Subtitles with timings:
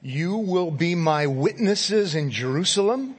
[0.00, 3.16] you will be my witnesses in Jerusalem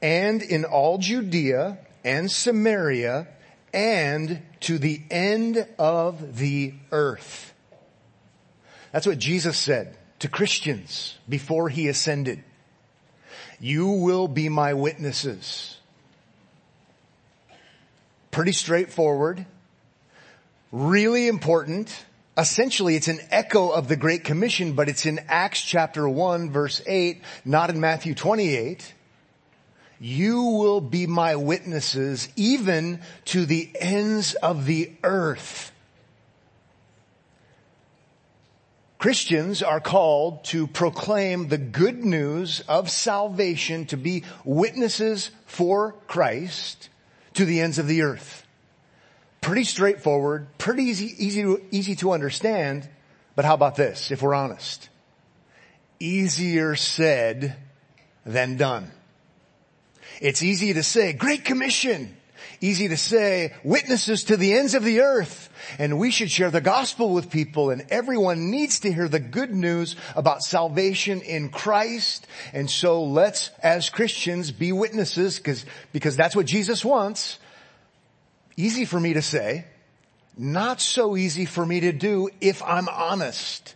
[0.00, 3.28] and in all Judea and Samaria
[3.72, 7.52] and to the end of the earth.
[8.92, 12.42] That's what Jesus said to Christians before he ascended.
[13.60, 15.76] You will be my witnesses.
[18.30, 19.44] Pretty straightforward.
[20.72, 22.06] Really important.
[22.38, 26.82] Essentially, it's an echo of the Great Commission, but it's in Acts chapter 1 verse
[26.86, 28.92] 8, not in Matthew 28.
[29.98, 35.72] You will be my witnesses even to the ends of the earth.
[38.98, 46.90] Christians are called to proclaim the good news of salvation, to be witnesses for Christ
[47.34, 48.45] to the ends of the earth.
[49.46, 52.88] Pretty straightforward, pretty easy, easy to, easy to understand,
[53.36, 54.88] but how about this, if we're honest?
[56.00, 57.54] Easier said
[58.24, 58.90] than done.
[60.20, 62.16] It's easy to say, great commission.
[62.60, 65.48] Easy to say, witnesses to the ends of the earth.
[65.78, 69.54] And we should share the gospel with people and everyone needs to hear the good
[69.54, 72.26] news about salvation in Christ.
[72.52, 77.38] And so let's, as Christians, be witnesses because, because that's what Jesus wants.
[78.56, 79.66] Easy for me to say.
[80.36, 83.74] Not so easy for me to do if I'm honest.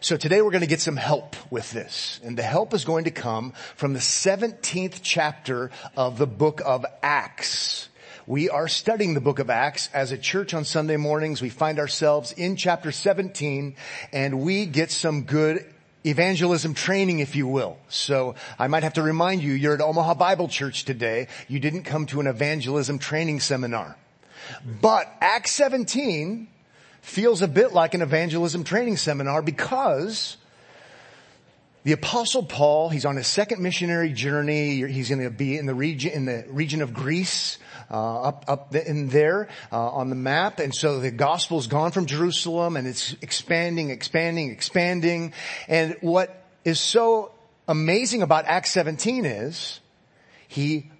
[0.00, 2.20] So today we're going to get some help with this.
[2.24, 6.84] And the help is going to come from the 17th chapter of the book of
[7.02, 7.88] Acts.
[8.26, 11.42] We are studying the book of Acts as a church on Sunday mornings.
[11.42, 13.76] We find ourselves in chapter 17
[14.12, 15.64] and we get some good
[16.04, 17.78] evangelism training, if you will.
[17.88, 21.28] So I might have to remind you, you're at Omaha Bible Church today.
[21.48, 23.96] You didn't come to an evangelism training seminar.
[24.80, 26.48] But Acts 17
[27.02, 30.36] feels a bit like an evangelism training seminar because
[31.82, 34.86] the apostle Paul, he's on his second missionary journey.
[34.86, 37.56] He's going to be in the region, in the region of Greece,
[37.90, 40.58] uh, up, up in there, uh, on the map.
[40.58, 45.32] And so the gospel's gone from Jerusalem and it's expanding, expanding, expanding.
[45.68, 47.32] And what is so
[47.66, 49.80] amazing about Acts 17 is
[50.48, 50.90] he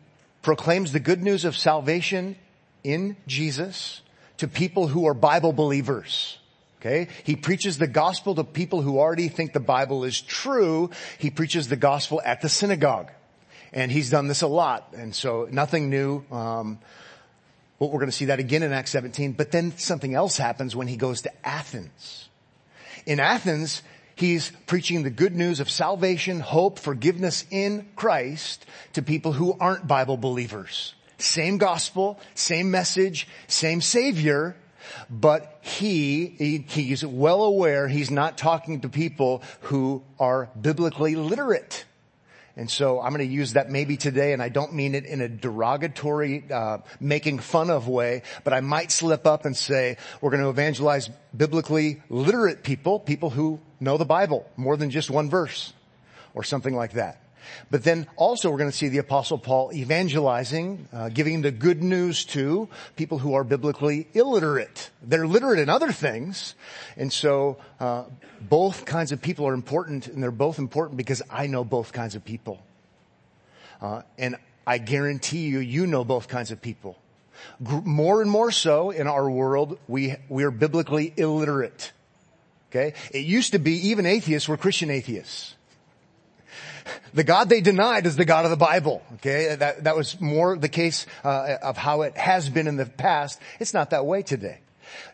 [0.41, 2.37] proclaims the good news of salvation
[2.83, 4.01] in Jesus
[4.39, 6.40] to people who are Bible believers.
[6.81, 7.09] Okay.
[7.25, 10.91] He preaches the gospel to people who already think the Bible is true.
[11.19, 13.11] He preaches the gospel at the synagogue.
[13.73, 14.95] And he's done this a lot.
[14.97, 16.25] And so nothing new.
[16.33, 16.79] Um,
[17.79, 19.33] but we're going to see that again in Acts 17.
[19.33, 22.31] But then something else happens when he goes to Athens.
[23.05, 23.83] In Athens,
[24.17, 28.65] he's preaching the good news of salvation, hope, forgiveness in Christ
[28.95, 30.95] to people who aren't Bible believers.
[31.19, 34.57] Same gospel, same message, same savior,
[35.09, 41.85] but he, he, he's well aware he's not talking to people who are biblically literate.
[42.57, 45.21] And so I'm going to use that maybe today, and I don't mean it in
[45.21, 50.31] a derogatory, uh, making fun of way, but I might slip up and say we're
[50.31, 55.31] going to evangelize biblically literate people, people who know the Bible more than just one
[55.31, 55.73] verse,
[56.35, 57.23] or something like that.
[57.71, 61.83] But then also we're going to see the apostle Paul evangelizing, uh, giving the good
[61.83, 64.91] news to people who are biblically illiterate.
[65.03, 66.55] They're literate in other things.
[66.97, 68.05] And so, uh,
[68.41, 72.15] both kinds of people are important and they're both important because I know both kinds
[72.15, 72.63] of people.
[73.81, 74.37] Uh, and
[74.67, 76.97] I guarantee you, you know both kinds of people.
[77.59, 81.93] More and more so in our world, we, we are biblically illiterate.
[82.71, 82.95] Okay?
[83.11, 85.55] It used to be even atheists were Christian atheists.
[87.15, 89.03] The God they denied is the God of the Bible.
[89.15, 92.87] Okay, that that was more the case uh, of how it has been in the
[92.87, 93.41] past.
[93.59, 94.61] It's not that way today.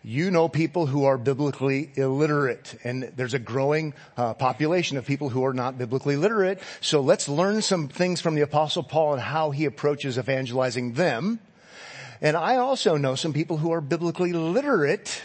[0.03, 5.29] You know people who are biblically illiterate, and there's a growing uh, population of people
[5.29, 6.61] who are not biblically literate.
[6.81, 11.41] So let's learn some things from the Apostle Paul and how he approaches evangelizing them.
[12.21, 15.23] And I also know some people who are biblically literate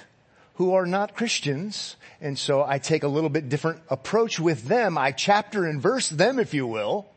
[0.61, 1.95] who are not Christians.
[2.21, 4.95] And so I take a little bit different approach with them.
[4.95, 7.07] I chapter and verse them, if you will.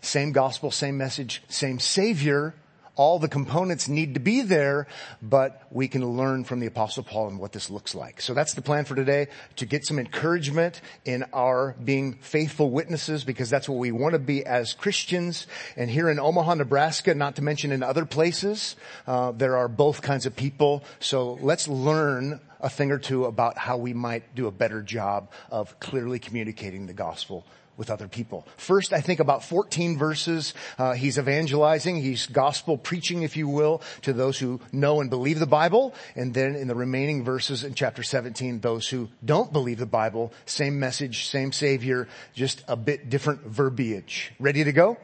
[0.00, 2.54] Same gospel, same message, same savior.
[3.00, 4.86] All the components need to be there,
[5.22, 8.20] but we can learn from the apostle Paul and what this looks like.
[8.20, 13.24] So that's the plan for today, to get some encouragement in our being faithful witnesses,
[13.24, 15.46] because that's what we want to be as Christians.
[15.78, 18.76] And here in Omaha, Nebraska, not to mention in other places,
[19.06, 20.84] uh, there are both kinds of people.
[20.98, 25.30] So let's learn a thing or two about how we might do a better job
[25.50, 27.46] of clearly communicating the gospel
[27.80, 28.46] with other people.
[28.58, 30.52] First, I think about 14 verses.
[30.78, 31.96] Uh, he's evangelizing.
[31.96, 35.94] He's gospel preaching, if you will, to those who know and believe the Bible.
[36.14, 40.30] And then in the remaining verses in chapter 17, those who don't believe the Bible,
[40.44, 44.34] same message, same Savior, just a bit different verbiage.
[44.38, 44.98] Ready to go?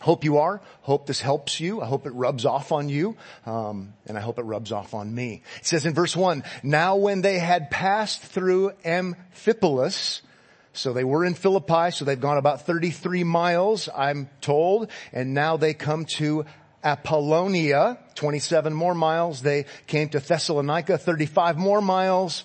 [0.00, 0.62] Hope you are.
[0.80, 1.82] Hope this helps you.
[1.82, 3.14] I hope it rubs off on you.
[3.44, 5.42] Um, and I hope it rubs off on me.
[5.58, 10.22] It says in verse one, now when they had passed through Amphipolis,
[10.72, 15.56] so they were in Philippi, so they've gone about 33 miles, I'm told, and now
[15.56, 16.44] they come to
[16.84, 19.42] Apollonia, 27 more miles.
[19.42, 22.44] They came to Thessalonica, 35 more miles,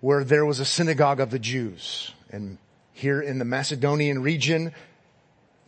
[0.00, 2.12] where there was a synagogue of the Jews.
[2.30, 2.58] And
[2.92, 4.72] here in the Macedonian region,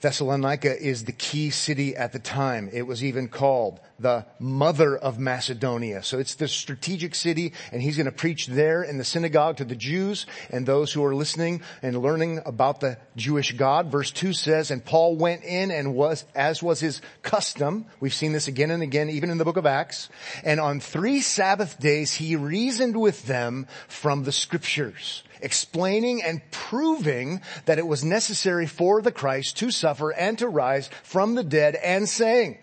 [0.01, 2.71] Thessalonica is the key city at the time.
[2.73, 6.03] It was even called the mother of Macedonia.
[6.03, 9.65] So it's the strategic city and he's going to preach there in the synagogue to
[9.65, 13.91] the Jews and those who are listening and learning about the Jewish God.
[13.91, 18.33] Verse two says, and Paul went in and was, as was his custom, we've seen
[18.33, 20.09] this again and again, even in the book of Acts,
[20.45, 27.43] and on three Sabbath days he reasoned with them from the scriptures explaining and proving
[27.67, 31.75] that it was necessary for the Christ to suffer and to rise from the dead
[31.75, 32.59] and saying,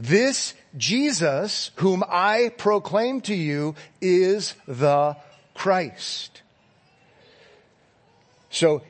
[0.00, 5.16] this Jesus whom I proclaim to you is the
[5.54, 6.42] Christ.
[8.50, 8.82] So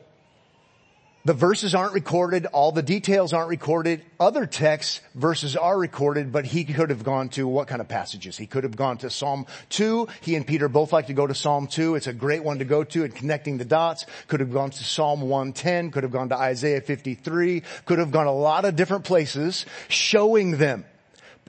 [1.24, 4.02] the verses aren't recorded, all the details aren't recorded.
[4.18, 8.38] Other texts, verses are recorded, but he could have gone to what kind of passages?
[8.38, 10.08] He could have gone to Psalm 2.
[10.22, 11.96] He and Peter both like to go to Psalm 2.
[11.96, 14.06] It's a great one to go to and connecting the dots.
[14.28, 18.26] Could have gone to Psalm 110, could have gone to Isaiah 53, could have gone
[18.26, 20.86] a lot of different places showing them.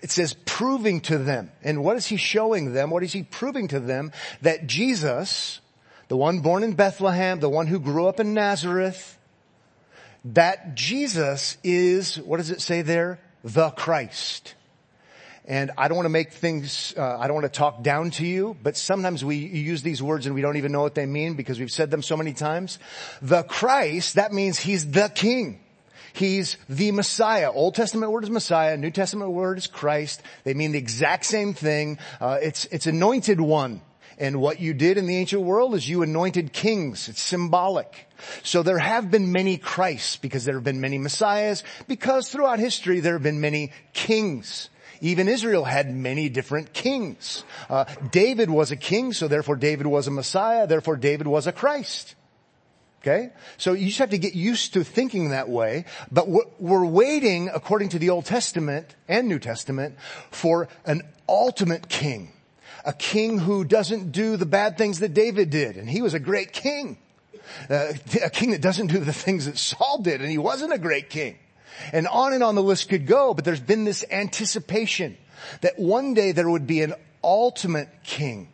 [0.02, 1.52] It says proving to them.
[1.64, 2.90] And what is he showing them?
[2.90, 4.12] What is he proving to them?
[4.42, 5.60] That Jesus,
[6.08, 9.18] the one born in Bethlehem, the one who grew up in Nazareth,
[10.26, 13.20] that Jesus is, what does it say there?
[13.44, 14.56] The Christ.
[15.46, 18.26] And I don't want to make things, uh, I don't want to talk down to
[18.26, 21.34] you, but sometimes we use these words and we don't even know what they mean
[21.34, 22.78] because we've said them so many times.
[23.22, 25.60] The Christ, that means He's the King.
[26.14, 27.52] He's the Messiah.
[27.52, 28.78] Old Testament word is Messiah.
[28.78, 30.22] New Testament word is Christ.
[30.44, 32.00] They mean the exact same thing.
[32.20, 33.82] Uh, it's, it's anointed one.
[34.18, 37.10] And what you did in the ancient world is you anointed kings.
[37.10, 38.08] It's symbolic.
[38.44, 43.00] So there have been many Christs because there have been many Messiahs because throughout history
[43.00, 44.70] there have been many kings.
[45.02, 47.44] Even Israel had many different kings.
[47.68, 51.52] Uh, David was a king, so therefore David was a Messiah, therefore David was a
[51.52, 52.14] Christ.
[53.02, 53.32] Okay?
[53.58, 57.90] So you just have to get used to thinking that way, but we're waiting, according
[57.90, 59.96] to the Old Testament and New Testament,
[60.30, 62.34] for an ultimate king
[62.86, 65.78] a king who doesn't do the bad things that David did.
[65.78, 66.98] And he was a great king.
[67.70, 67.94] Uh,
[68.24, 71.10] a king that doesn't do the things that Saul did and he wasn't a great
[71.10, 71.38] king.
[71.92, 75.18] And on and on the list could go, but there's been this anticipation
[75.62, 76.94] that one day there would be an
[77.24, 78.50] ultimate king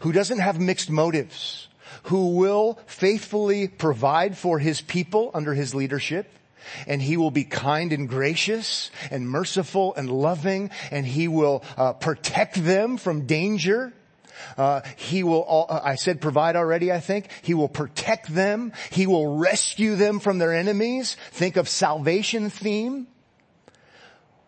[0.00, 1.68] who doesn't have mixed motives,
[2.04, 6.30] who will faithfully provide for his people under his leadership,
[6.86, 11.92] and he will be kind and gracious and merciful and loving and he will uh,
[11.92, 13.92] protect them from danger.
[14.56, 17.28] Uh, he will, uh, I said provide already, I think.
[17.42, 18.72] He will protect them.
[18.90, 21.16] He will rescue them from their enemies.
[21.30, 23.06] Think of salvation theme.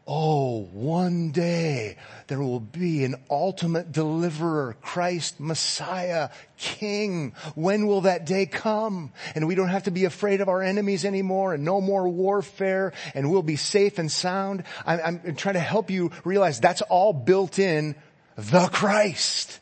[0.07, 1.97] Oh, one day
[2.27, 6.29] there will be an ultimate deliverer, Christ, Messiah,
[6.59, 7.33] King.
[7.55, 9.13] When will that day come?
[9.35, 12.93] And we don't have to be afraid of our enemies anymore and no more warfare
[13.15, 14.65] and we'll be safe and sound.
[14.85, 17.95] I'm, I'm trying to help you realize that's all built in
[18.37, 19.59] the Christ.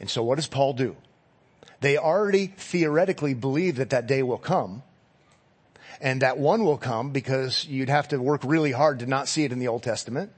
[0.00, 0.96] And so what does Paul do?
[1.80, 4.82] They already theoretically believe that that day will come
[6.00, 9.44] and that one will come because you'd have to work really hard to not see
[9.44, 10.32] it in the Old Testament.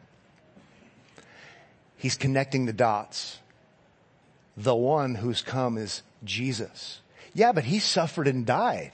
[1.97, 3.39] He's connecting the dots.
[4.57, 7.01] The one who's come is Jesus.
[7.35, 8.93] Yeah, but he suffered and died.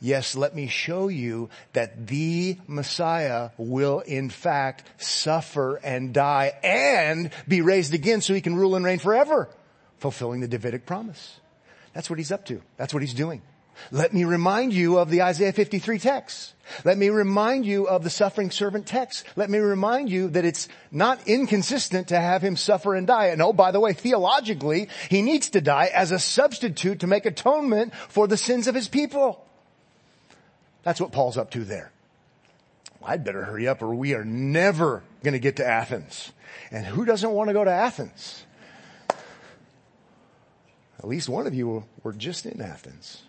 [0.00, 7.30] Yes, let me show you that the Messiah will in fact suffer and die and
[7.46, 9.50] be raised again so he can rule and reign forever,
[9.98, 11.38] fulfilling the Davidic promise.
[11.92, 12.62] That's what he's up to.
[12.78, 13.42] That's what he's doing.
[13.90, 16.54] Let me remind you of the Isaiah 53 text.
[16.84, 19.24] Let me remind you of the suffering servant text.
[19.36, 23.26] Let me remind you that it's not inconsistent to have him suffer and die.
[23.26, 27.26] And oh, by the way, theologically, he needs to die as a substitute to make
[27.26, 29.44] atonement for the sins of his people.
[30.82, 31.92] That's what Paul's up to there.
[33.04, 36.32] I'd better hurry up or we are never going to get to Athens.
[36.70, 38.44] And who doesn't want to go to Athens?
[40.98, 43.22] At least one of you were just in Athens.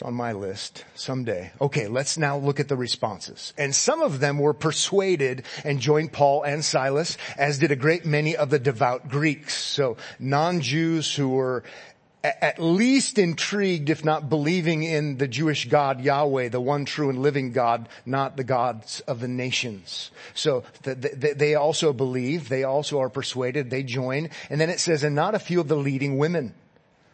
[0.00, 1.52] It's on my list someday.
[1.60, 3.52] Okay, let's now look at the responses.
[3.58, 8.06] And some of them were persuaded and joined Paul and Silas, as did a great
[8.06, 9.52] many of the devout Greeks.
[9.52, 11.64] So non-Jews who were
[12.24, 17.20] at least intrigued, if not believing in the Jewish God Yahweh, the one true and
[17.20, 20.10] living God, not the gods of the nations.
[20.32, 24.30] So they also believe, they also are persuaded, they join.
[24.48, 26.54] And then it says, and not a few of the leading women.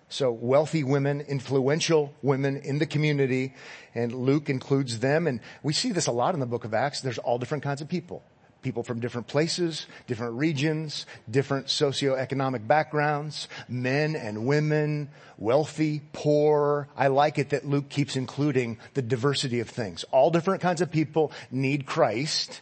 [0.09, 3.55] So wealthy women, influential women in the community,
[3.95, 5.27] and Luke includes them.
[5.27, 7.01] And we see this a lot in the book of Acts.
[7.01, 8.23] There's all different kinds of people.
[8.63, 15.09] People from different places, different regions, different socioeconomic backgrounds, men and women,
[15.39, 16.89] wealthy, poor.
[16.97, 20.05] I like it that Luke keeps including the diversity of things.
[20.11, 22.61] All different kinds of people need Christ,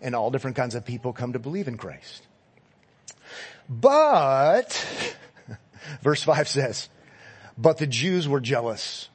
[0.00, 2.26] and all different kinds of people come to believe in Christ.
[3.68, 5.16] But,
[6.02, 6.88] Verse 5 says,
[7.58, 9.08] but the Jews were jealous.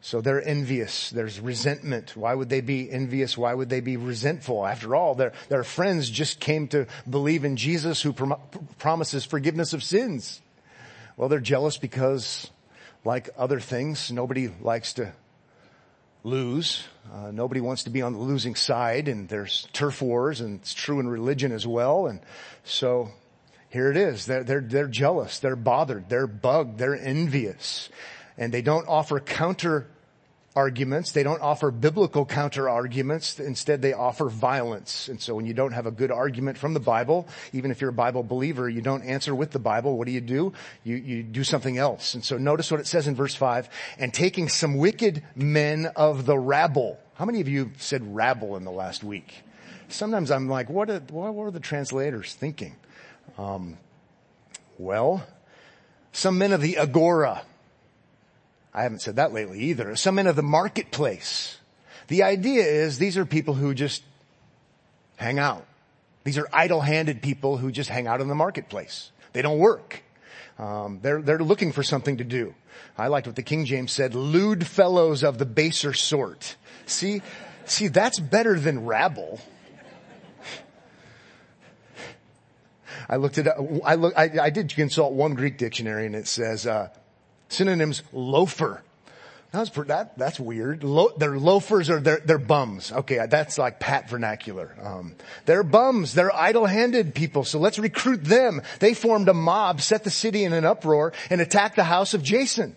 [0.00, 1.10] So they're envious.
[1.10, 2.16] There's resentment.
[2.16, 3.36] Why would they be envious?
[3.36, 4.64] Why would they be resentful?
[4.64, 8.40] After all, their, their friends just came to believe in Jesus who prom-
[8.78, 10.40] promises forgiveness of sins.
[11.16, 12.48] Well, they're jealous because
[13.04, 15.12] like other things, nobody likes to
[16.22, 16.84] lose.
[17.12, 20.74] Uh, nobody wants to be on the losing side and there's turf wars and it's
[20.74, 22.06] true in religion as well.
[22.06, 22.20] And
[22.64, 23.10] so
[23.70, 24.26] here it is.
[24.26, 25.38] They're, they're, they're jealous.
[25.38, 26.08] They're bothered.
[26.08, 26.78] They're bugged.
[26.78, 27.88] They're envious.
[28.36, 29.86] And they don't offer counter
[30.56, 31.12] arguments.
[31.12, 33.38] They don't offer biblical counter arguments.
[33.38, 35.08] Instead, they offer violence.
[35.08, 37.90] And so when you don't have a good argument from the Bible, even if you're
[37.90, 39.96] a Bible believer, you don't answer with the Bible.
[39.96, 40.52] What do you do?
[40.82, 42.14] You, you do something else.
[42.14, 43.68] And so notice what it says in verse five.
[43.98, 46.98] And taking some wicked men of the rabble.
[47.14, 49.42] How many of you said rabble in the last week?
[49.88, 52.74] Sometimes I'm like, what are, what are the translators thinking?
[53.38, 53.78] Um,
[54.76, 55.24] well,
[56.12, 57.42] some men of the agora.
[58.74, 59.96] I haven't said that lately either.
[59.96, 61.58] Some men of the marketplace.
[62.08, 64.02] The idea is these are people who just
[65.16, 65.64] hang out.
[66.24, 69.12] These are idle-handed people who just hang out in the marketplace.
[69.32, 70.02] They don't work.
[70.58, 72.54] Um, they're they're looking for something to do.
[72.96, 77.22] I liked what the King James said: "Lewd fellows of the baser sort." See,
[77.64, 79.40] see, that's better than rabble.
[83.08, 83.48] I looked at,
[83.84, 86.90] I look, I, I did consult one Greek dictionary and it says, uh,
[87.48, 88.82] synonyms loafer.
[89.50, 90.84] That's that, that's weird.
[90.84, 92.92] Lo, they're loafers or they're, they're bums.
[92.92, 94.76] Okay, that's like pat vernacular.
[94.82, 95.14] Um,
[95.46, 96.12] they're bums.
[96.12, 97.44] They're idle-handed people.
[97.44, 98.60] So let's recruit them.
[98.80, 102.22] They formed a mob, set the city in an uproar, and attacked the house of
[102.22, 102.76] Jason.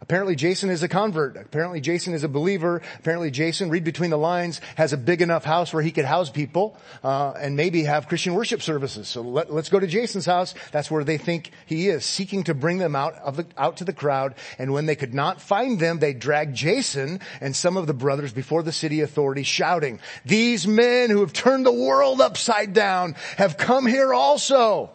[0.00, 1.36] Apparently Jason is a convert.
[1.36, 2.80] Apparently Jason is a believer.
[2.98, 6.30] Apparently Jason, read between the lines, has a big enough house where he could house
[6.30, 9.08] people, uh, and maybe have Christian worship services.
[9.08, 10.54] So let, us go to Jason's house.
[10.70, 13.84] That's where they think he is, seeking to bring them out of the, out to
[13.84, 14.34] the crowd.
[14.58, 18.32] And when they could not find them, they dragged Jason and some of the brothers
[18.32, 23.58] before the city authorities shouting, these men who have turned the world upside down have
[23.58, 24.90] come here also.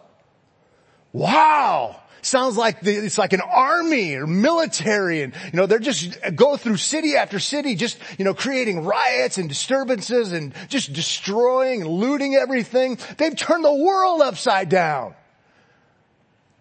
[1.12, 2.03] Wow!
[2.25, 6.58] Sounds like the, it's like an army or military and, you know, they're just go
[6.58, 11.89] through city after city, just, you know, creating riots and disturbances and just destroying and
[11.89, 12.98] looting everything.
[13.18, 15.15] They've turned the world upside down.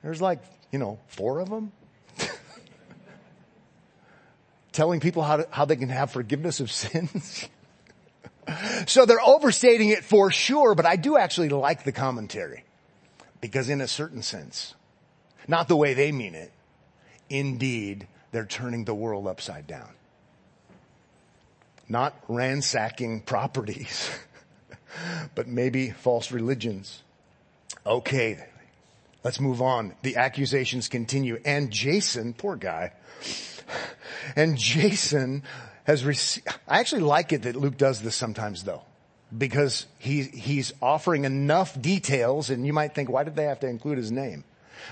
[0.02, 1.73] There's like, you know, four of them.
[4.73, 7.49] Telling people how to, how they can have forgiveness of sins.
[8.87, 12.64] so they're overstating it for sure, but I do actually like the commentary
[13.40, 14.75] because in a certain sense,
[15.49, 16.53] not the way they mean it.
[17.29, 19.91] Indeed, they're turning the world upside down.
[21.89, 24.11] Not ransacking properties,
[25.35, 27.03] but maybe false religions.
[27.85, 28.45] Okay,
[29.25, 29.95] let's move on.
[30.03, 31.41] The accusations continue.
[31.45, 32.93] And Jason, poor guy,
[34.37, 35.43] and Jason
[35.85, 38.83] has received, I actually like it that Luke does this sometimes though
[39.37, 43.67] because he, he's offering enough details and you might think, why did they have to
[43.67, 44.45] include his name?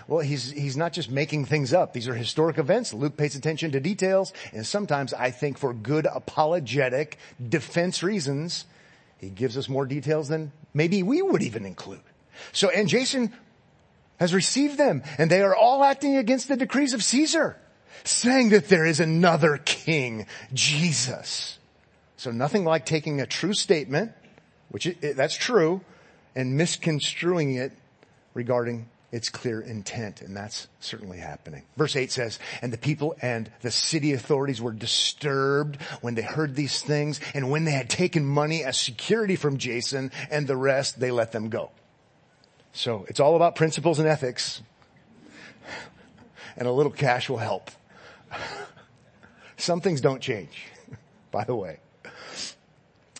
[0.09, 1.93] Well, he's, he's not just making things up.
[1.93, 2.93] These are historic events.
[2.93, 4.33] Luke pays attention to details.
[4.53, 7.19] And sometimes I think for good apologetic
[7.49, 8.65] defense reasons,
[9.19, 12.01] he gives us more details than maybe we would even include.
[12.53, 13.33] So, and Jason
[14.19, 17.57] has received them and they are all acting against the decrees of Caesar,
[18.05, 21.59] saying that there is another king, Jesus.
[22.17, 24.13] So nothing like taking a true statement,
[24.69, 25.81] which it, it, that's true,
[26.37, 27.73] and misconstruing it
[28.35, 31.65] regarding its clear intent, and that's certainly happening.
[31.77, 36.55] Verse 8 says, And the people and the city authorities were disturbed when they heard
[36.55, 41.01] these things, and when they had taken money as security from Jason and the rest,
[41.01, 41.71] they let them go.
[42.73, 44.63] So it's all about principles and ethics,
[46.57, 47.71] and a little cash will help.
[49.57, 50.67] Some things don't change,
[51.33, 51.81] by the way.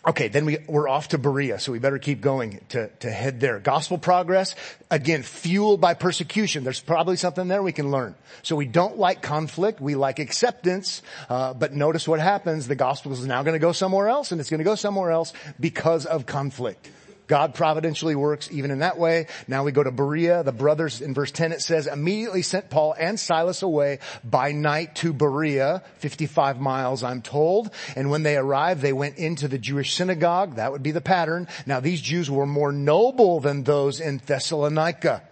[0.03, 3.39] Okay, then we, we're off to Berea, so we better keep going to, to head
[3.39, 3.59] there.
[3.59, 4.55] Gospel progress,
[4.89, 6.63] again, fueled by persecution.
[6.63, 8.15] There's probably something there we can learn.
[8.41, 12.67] So we don't like conflict, we like acceptance, uh, but notice what happens.
[12.67, 16.07] The gospel is now to go somewhere else, and it's to go somewhere else because
[16.07, 16.89] of conflict.
[17.31, 19.27] God providentially works even in that way.
[19.47, 20.43] Now we go to Berea.
[20.43, 24.95] The brothers in verse 10 it says immediately sent Paul and Silas away by night
[24.95, 27.71] to Berea, 55 miles I'm told.
[27.95, 30.55] And when they arrived, they went into the Jewish synagogue.
[30.55, 31.47] That would be the pattern.
[31.65, 35.23] Now these Jews were more noble than those in Thessalonica.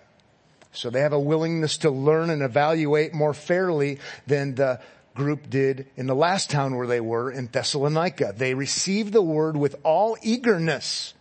[0.72, 4.80] So they have a willingness to learn and evaluate more fairly than the
[5.16, 8.34] group did in the last town where they were in Thessalonica.
[8.38, 11.14] They received the word with all eagerness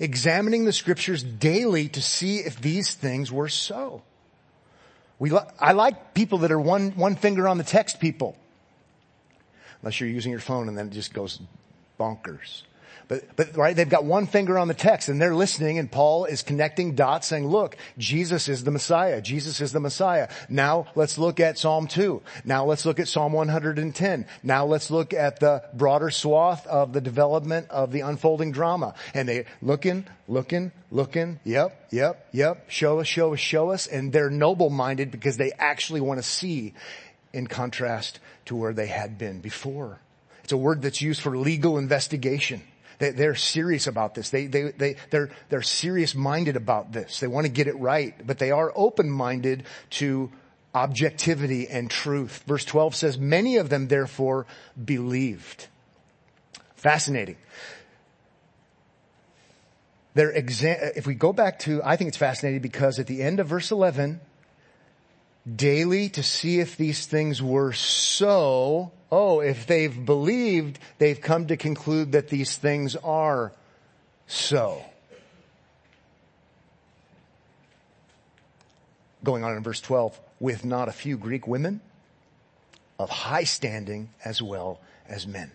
[0.00, 4.02] examining the scriptures daily to see if these things were so.
[5.18, 5.30] We,
[5.60, 8.36] I like people that are one, one finger on the text people.
[9.82, 11.40] Unless you're using your phone and then it just goes
[11.98, 12.62] bonkers.
[13.10, 16.26] But, but, right, they've got one finger on the text and they're listening and Paul
[16.26, 19.20] is connecting dots saying, look, Jesus is the Messiah.
[19.20, 20.28] Jesus is the Messiah.
[20.48, 22.22] Now let's look at Psalm 2.
[22.44, 24.26] Now let's look at Psalm 110.
[24.44, 28.94] Now let's look at the broader swath of the development of the unfolding drama.
[29.12, 33.88] And they looking, looking, looking, yep, yep, yep, show us, show us, show us.
[33.88, 36.74] And they're noble minded because they actually want to see
[37.32, 39.98] in contrast to where they had been before.
[40.44, 42.62] It's a word that's used for legal investigation.
[43.00, 44.28] They, are serious about this.
[44.28, 47.18] They, they, they, they're, they're serious minded about this.
[47.18, 50.30] They want to get it right, but they are open minded to
[50.74, 52.44] objectivity and truth.
[52.46, 54.46] Verse 12 says, many of them therefore
[54.82, 55.66] believed.
[56.76, 57.36] Fascinating.
[60.12, 63.40] Their exa- if we go back to, I think it's fascinating because at the end
[63.40, 64.20] of verse 11,
[65.56, 71.56] daily to see if these things were so, oh, if they've believed, they've come to
[71.56, 73.52] conclude that these things are
[74.26, 74.82] so.
[79.22, 81.80] Going on in verse 12, with not a few Greek women
[82.98, 85.50] of high standing as well as men.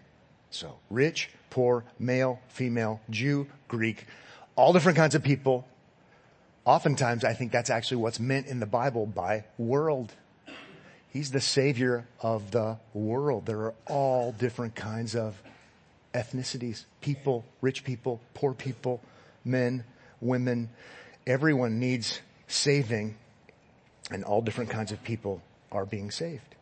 [0.52, 4.06] So rich, poor, male, female, Jew, Greek,
[4.56, 5.68] all different kinds of people.
[6.66, 10.14] Oftentimes I think that's actually what's meant in the Bible by world.
[11.16, 13.46] He's the savior of the world.
[13.46, 15.42] There are all different kinds of
[16.14, 19.00] ethnicities, people, rich people, poor people,
[19.46, 19.86] men,
[20.20, 20.70] women.
[21.26, 23.16] Everyone needs saving
[24.12, 26.55] and all different kinds of people are being saved.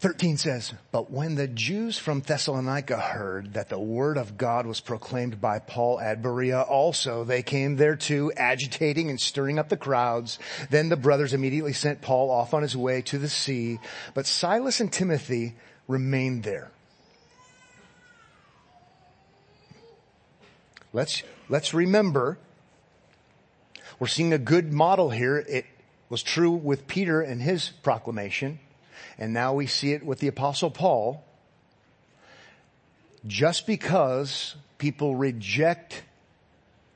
[0.00, 4.80] 13 says, But when the Jews from Thessalonica heard that the word of God was
[4.80, 9.76] proclaimed by Paul at Berea also, they came there too, agitating and stirring up the
[9.76, 10.38] crowds.
[10.70, 13.78] Then the brothers immediately sent Paul off on his way to the sea,
[14.14, 15.54] but Silas and Timothy
[15.86, 16.70] remained there.
[20.94, 22.38] Let's, let's remember,
[23.98, 25.36] we're seeing a good model here.
[25.36, 25.66] It
[26.08, 28.60] was true with Peter and his proclamation
[29.18, 31.24] and now we see it with the apostle Paul,
[33.26, 36.02] just because people reject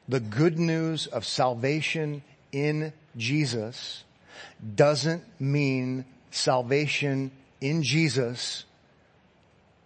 [0.08, 4.04] the good news of salvation in Jesus
[4.74, 8.64] doesn't mean salvation in Jesus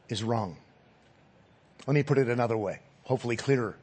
[0.08, 0.56] is wrong.
[1.86, 3.76] Let me put it another way, hopefully clearer.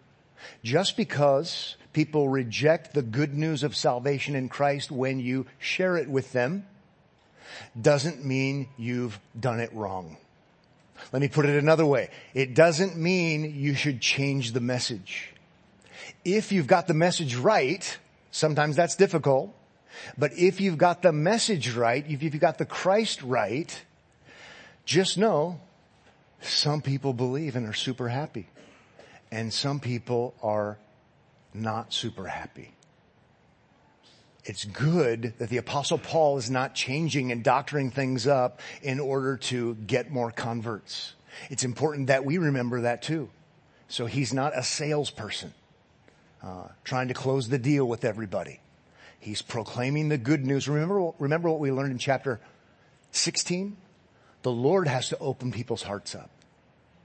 [0.63, 6.09] Just because people reject the good news of salvation in Christ when you share it
[6.09, 6.65] with them
[7.79, 10.17] doesn't mean you've done it wrong.
[11.11, 12.09] Let me put it another way.
[12.33, 15.33] It doesn't mean you should change the message.
[16.23, 17.97] If you've got the message right,
[18.31, 19.53] sometimes that's difficult,
[20.17, 23.83] but if you've got the message right, if you've got the Christ right,
[24.85, 25.59] just know
[26.41, 28.47] some people believe and are super happy
[29.31, 30.77] and some people are
[31.53, 32.71] not super happy
[34.45, 39.37] it's good that the apostle Paul is not changing and doctoring things up in order
[39.37, 41.13] to get more converts.
[41.49, 43.29] It's important that we remember that too.
[43.87, 45.53] So he's not a salesperson,
[46.43, 48.59] uh, trying to close the deal with everybody.
[49.19, 50.69] He's proclaiming the good news.
[50.69, 52.39] Remember, remember what we learned in chapter
[53.11, 53.75] 16?
[54.43, 56.29] The Lord has to open people's hearts up.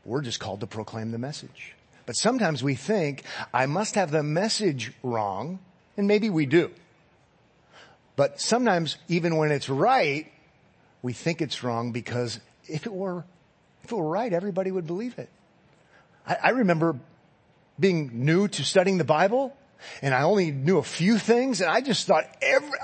[0.04, 1.74] We're just called to proclaim the message.
[2.04, 3.24] But sometimes we think,
[3.54, 5.60] I must have the message wrong,
[5.96, 6.70] and maybe we do.
[8.20, 10.30] But sometimes even when it's right,
[11.00, 13.24] we think it's wrong because if it were,
[13.82, 15.30] if it were right, everybody would believe it.
[16.26, 16.98] I, I remember
[17.78, 19.56] being new to studying the Bible
[20.02, 22.78] and I only knew a few things and I just thought every,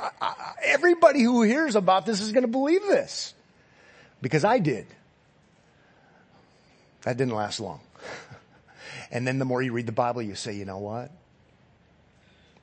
[0.64, 3.35] everybody who hears about this is going to believe this.
[4.22, 4.87] because I did.
[7.03, 7.81] That didn't last long.
[9.11, 11.11] and then the more you read the Bible, you say, you know what?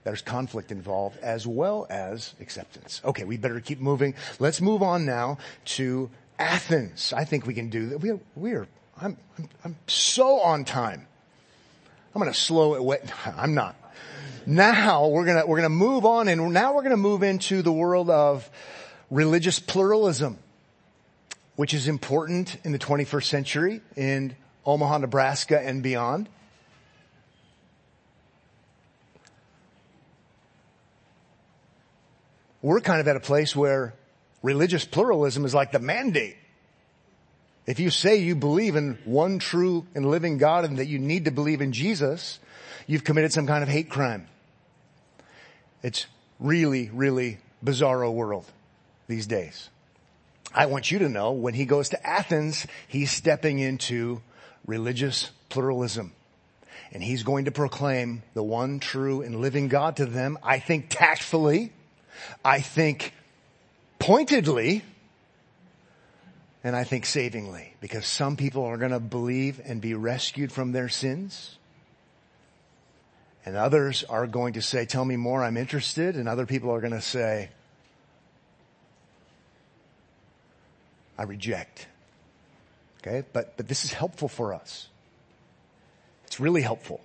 [0.04, 3.02] There's conflict involved as well as acceptance.
[3.06, 4.16] Okay, we better keep moving.
[4.39, 7.13] Let's move on now to Athens.
[7.13, 8.00] I think we can do that.
[8.00, 8.68] We are, we are
[9.02, 11.08] I'm, I'm, I'm so on time.
[12.13, 12.84] I'm going to slow it.
[12.84, 13.00] Way.
[13.26, 13.76] I'm not.
[14.46, 17.24] Now we're going to, we're going to move on and now we're going to move
[17.24, 18.50] into the world of
[19.10, 20.38] religious pluralism,
[21.56, 24.36] which is important in the 21st century in
[24.66, 26.28] Omaha, Nebraska and beyond.
[32.63, 33.93] We're kind of at a place where
[34.41, 36.38] religious pluralism is like the mandate.
[37.67, 41.26] If you say you believe in one true and living God and that you need
[41.26, 42.39] to believe in Jesus,
[42.88, 44.28] you've committed some kind of hate crime.
[45.84, 46.08] It's
[46.39, 48.45] really, really bizarro world
[49.08, 49.69] these days.
[50.56, 54.21] I want you to know when he goes to Athens, he's stepping into
[54.65, 56.13] religious pluralism.
[56.93, 60.88] And he's going to proclaim the one true and living God to them, I think
[60.89, 61.71] tactfully,
[62.43, 63.13] I think
[63.99, 64.84] pointedly,
[66.63, 70.71] and I think savingly, because some people are going to believe and be rescued from
[70.71, 71.58] their sins.
[73.45, 76.15] And others are going to say, tell me more, I'm interested.
[76.15, 77.49] And other people are going to say,
[81.17, 81.88] I reject.
[83.02, 83.23] Okay.
[83.34, 84.88] But, but this is helpful for us.
[86.26, 87.02] It's really helpful.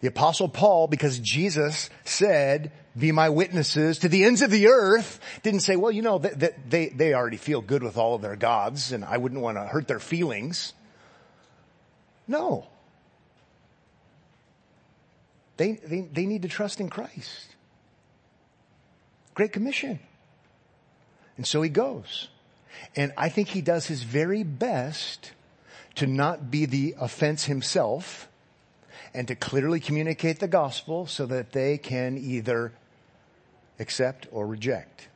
[0.00, 5.20] The apostle Paul, because Jesus said, be my witnesses to the ends of the earth,
[5.42, 8.36] didn't say, well, you know, that, they, they already feel good with all of their
[8.36, 10.72] gods and I wouldn't want to hurt their feelings.
[12.26, 12.66] No.
[15.56, 17.54] They, they, they need to trust in Christ.
[19.34, 19.98] Great commission.
[21.36, 22.28] And so he goes.
[22.96, 25.32] And I think he does his very best
[25.96, 28.28] to not be the offense himself
[29.14, 32.72] and to clearly communicate the gospel so that they can either
[33.78, 35.08] accept or reject.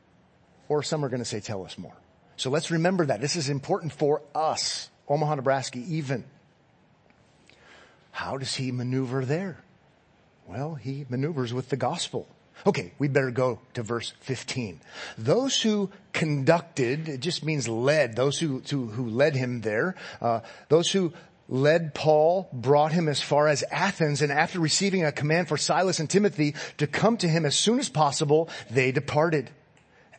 [0.69, 1.95] Or some are going to say, tell us more.
[2.35, 3.21] So let's remember that.
[3.21, 6.23] This is important for us, Omaha, Nebraska, even.
[8.11, 9.59] How does he maneuver there?
[10.47, 12.27] Well, he maneuvers with the gospel.
[12.65, 14.79] Okay, we better go to verse 15.
[15.17, 20.41] Those who conducted, it just means led, those who, who, who led him there, uh,
[20.69, 21.13] those who
[21.53, 25.99] led Paul, brought him as far as Athens, and after receiving a command for Silas
[25.99, 29.51] and Timothy to come to him as soon as possible, they departed.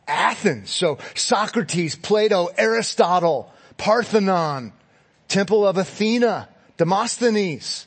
[0.07, 4.71] Athens, so Socrates, Plato, Aristotle, Parthenon,
[5.27, 7.85] Temple of Athena, Demosthenes,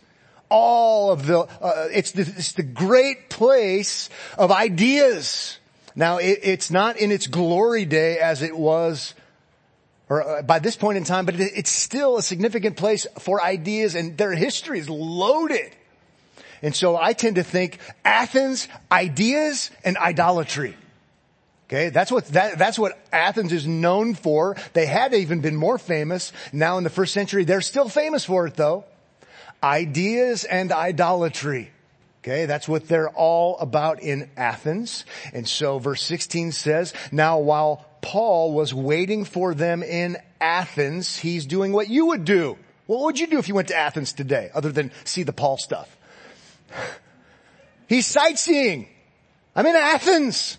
[0.51, 5.59] all of the, uh, it's, the it's the great place of ideas.
[5.95, 9.15] Now it, it's not in its glory day as it was
[10.09, 13.95] or uh, by this point in time, but it's still a significant place for ideas
[13.95, 15.71] and their history is loaded.
[16.63, 20.77] And so I tend to think Athens, ideas, and idolatry.
[21.69, 24.57] Okay, that's what that, that's what Athens is known for.
[24.73, 26.33] They had even been more famous.
[26.51, 28.85] Now in the first century, they're still famous for it though.
[29.63, 31.71] Ideas and idolatry.
[32.23, 35.05] Okay, that's what they're all about in Athens.
[35.33, 41.47] And so verse 16 says, now while Paul was waiting for them in Athens, he's
[41.47, 42.59] doing what you would do.
[42.87, 45.59] What would you do if you went to Athens today other than see the Paul
[45.59, 45.95] stuff?
[47.89, 48.89] He's sightseeing.
[49.55, 50.59] I'm in Athens.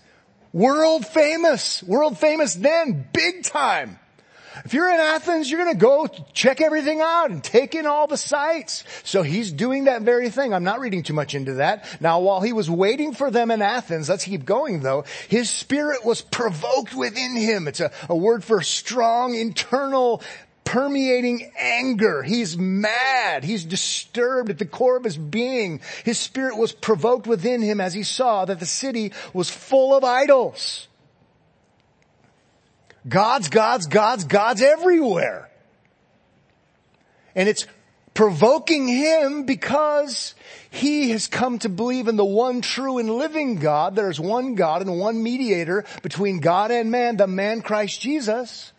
[0.52, 1.82] World famous.
[1.84, 3.08] World famous then.
[3.14, 4.00] Big time.
[4.66, 8.08] If you're in Athens, you're going to go check everything out and take in all
[8.08, 8.84] the sights.
[9.04, 10.54] So he's doing that very thing.
[10.54, 11.86] I'm not reading too much into that.
[12.02, 16.06] Now, while he was waiting for them in Athens, let's keep going though, his spirit
[16.06, 17.68] was provoked within him.
[17.68, 20.22] It's a, a word for strong internal
[20.70, 22.22] permeating anger.
[22.22, 23.44] He's mad.
[23.44, 25.82] He's disturbed at the core of his being.
[26.06, 30.04] His spirit was provoked within him as he saw that the city was full of
[30.04, 30.88] idols.
[33.08, 35.50] God's, God's, God's, God's everywhere.
[37.36, 37.66] And it's
[38.14, 40.36] provoking him because
[40.70, 43.96] he has come to believe in the one true and living God.
[43.96, 48.74] There's one God and one mediator between God and man, the man Christ Jesus.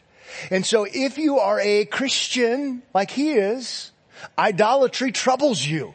[0.51, 3.93] And so if you are a Christian like he is,
[4.39, 5.95] idolatry troubles you.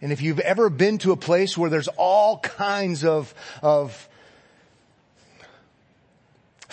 [0.00, 4.08] And if you've ever been to a place where there's all kinds of, of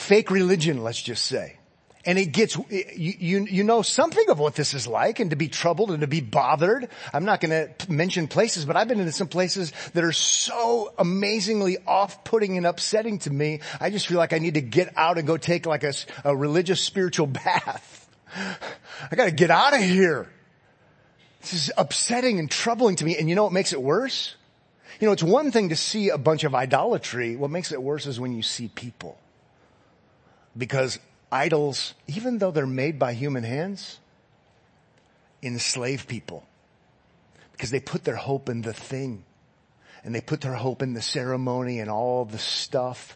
[0.01, 1.57] fake religion, let's just say.
[2.03, 5.35] And it gets, you, you, you know something of what this is like and to
[5.35, 6.89] be troubled and to be bothered.
[7.13, 10.93] I'm not going to mention places, but I've been in some places that are so
[10.97, 13.59] amazingly off-putting and upsetting to me.
[13.79, 15.93] I just feel like I need to get out and go take like a,
[16.25, 18.09] a religious spiritual bath.
[19.11, 20.27] I got to get out of here.
[21.41, 23.17] This is upsetting and troubling to me.
[23.17, 24.35] And you know what makes it worse?
[24.99, 27.35] You know, it's one thing to see a bunch of idolatry.
[27.35, 29.19] What makes it worse is when you see people.
[30.57, 30.99] Because
[31.31, 33.99] idols, even though they're made by human hands,
[35.41, 36.45] enslave people.
[37.51, 39.23] Because they put their hope in the thing.
[40.03, 43.15] And they put their hope in the ceremony and all the stuff.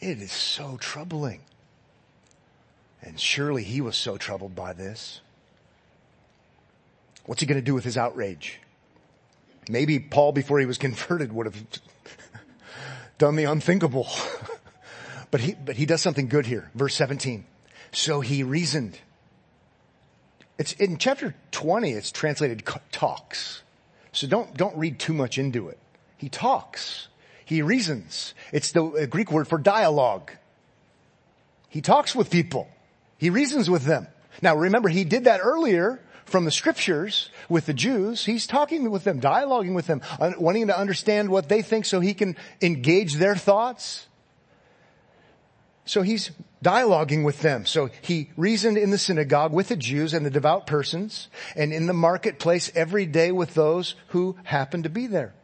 [0.00, 1.40] It is so troubling.
[3.02, 5.20] And surely he was so troubled by this.
[7.26, 8.60] What's he going to do with his outrage?
[9.68, 11.64] Maybe Paul, before he was converted, would have
[13.18, 14.06] done the unthinkable.
[15.34, 16.70] but he, but he does something good here.
[16.76, 17.44] Verse 17.
[17.90, 18.96] So he reasoned.
[20.58, 23.64] It's in chapter 20, it's translated talks.
[24.12, 25.78] So don't, don't read too much into it.
[26.18, 27.08] He talks.
[27.44, 28.32] He reasons.
[28.52, 30.30] It's the Greek word for dialogue.
[31.68, 32.68] He talks with people.
[33.18, 34.06] He reasons with them.
[34.40, 38.24] Now remember, he did that earlier from the scriptures with the Jews.
[38.24, 40.00] He's talking with them, dialoguing with them,
[40.38, 44.06] wanting to understand what they think so he can engage their thoughts.
[45.84, 46.30] So he's
[46.64, 47.66] dialoguing with them.
[47.66, 51.86] So he reasoned in the synagogue with the Jews and the devout persons and in
[51.86, 55.34] the marketplace every day with those who happened to be there.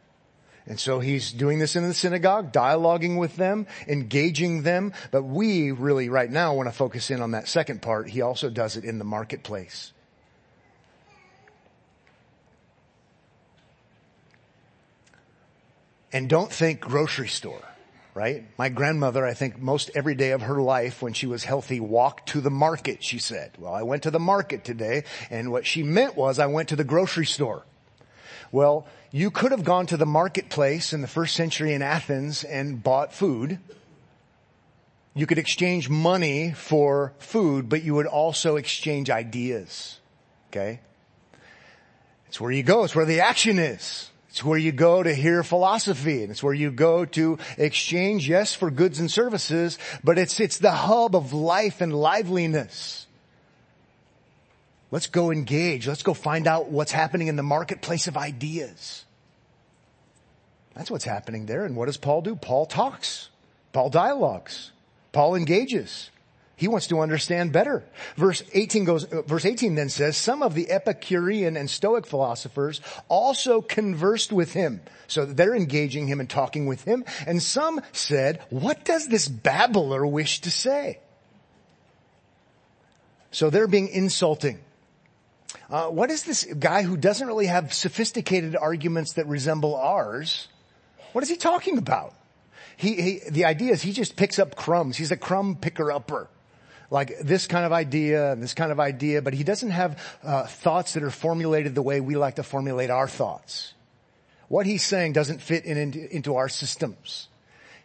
[0.65, 4.93] And so he's doing this in the synagogue, dialoguing with them, engaging them.
[5.11, 8.09] But we really right now want to focus in on that second part.
[8.09, 9.91] He also does it in the marketplace.
[16.13, 17.63] And don't think grocery store,
[18.13, 18.45] right?
[18.57, 22.29] My grandmother, I think most every day of her life when she was healthy walked
[22.29, 23.51] to the market, she said.
[23.57, 26.75] Well, I went to the market today and what she meant was I went to
[26.75, 27.65] the grocery store.
[28.51, 32.83] Well, you could have gone to the marketplace in the first century in Athens and
[32.83, 33.59] bought food.
[35.13, 39.99] You could exchange money for food, but you would also exchange ideas.
[40.49, 40.81] Okay?
[42.27, 42.83] It's where you go.
[42.83, 44.10] It's where the action is.
[44.31, 48.55] It's where you go to hear philosophy and it's where you go to exchange, yes,
[48.55, 53.07] for goods and services, but it's, it's the hub of life and liveliness.
[54.89, 55.85] Let's go engage.
[55.85, 59.03] Let's go find out what's happening in the marketplace of ideas.
[60.75, 61.65] That's what's happening there.
[61.65, 62.37] And what does Paul do?
[62.37, 63.29] Paul talks.
[63.73, 64.71] Paul dialogues.
[65.11, 66.09] Paul engages.
[66.61, 67.83] He wants to understand better.
[68.17, 72.81] Verse 18 goes, uh, verse 18 then says, some of the Epicurean and Stoic philosophers
[73.07, 74.79] also conversed with him.
[75.07, 77.03] So they're engaging him and talking with him.
[77.25, 80.99] And some said, what does this babbler wish to say?
[83.31, 84.59] So they're being insulting.
[85.67, 90.47] Uh, what is this guy who doesn't really have sophisticated arguments that resemble ours?
[91.13, 92.13] What is he talking about?
[92.77, 94.95] He, he, the idea is he just picks up crumbs.
[94.95, 96.29] He's a crumb picker upper
[96.91, 100.45] like this kind of idea and this kind of idea, but he doesn't have uh,
[100.45, 103.73] thoughts that are formulated the way we like to formulate our thoughts.
[104.49, 107.29] What he's saying doesn't fit in, into, into our systems.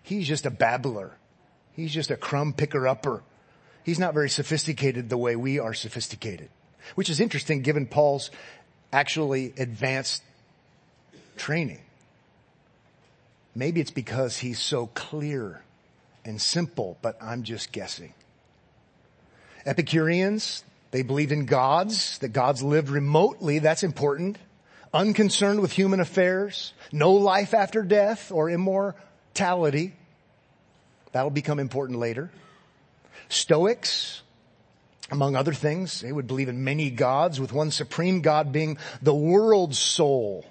[0.03, 1.13] He's just a babbler.
[1.73, 3.23] He's just a crumb picker upper.
[3.85, 6.49] He's not very sophisticated the way we are sophisticated,
[6.97, 8.33] which is interesting given Paul's
[8.93, 10.25] actually advanced
[11.37, 11.81] training.
[13.55, 15.63] Maybe it's because he's so clear
[16.25, 18.13] and simple, but I'm just guessing.
[19.67, 24.39] Epicureans, they believed in gods, that gods lived remotely, that's important.
[24.95, 29.95] Unconcerned with human affairs, no life after death or immortality.
[31.11, 32.31] That'll become important later.
[33.29, 34.23] Stoics,
[35.11, 39.15] among other things, they would believe in many gods with one supreme God being the
[39.15, 40.47] world's soul.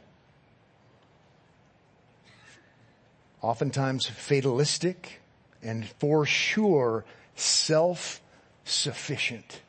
[3.41, 5.21] Oftentimes fatalistic
[5.63, 8.21] and for sure self
[8.65, 9.61] sufficient.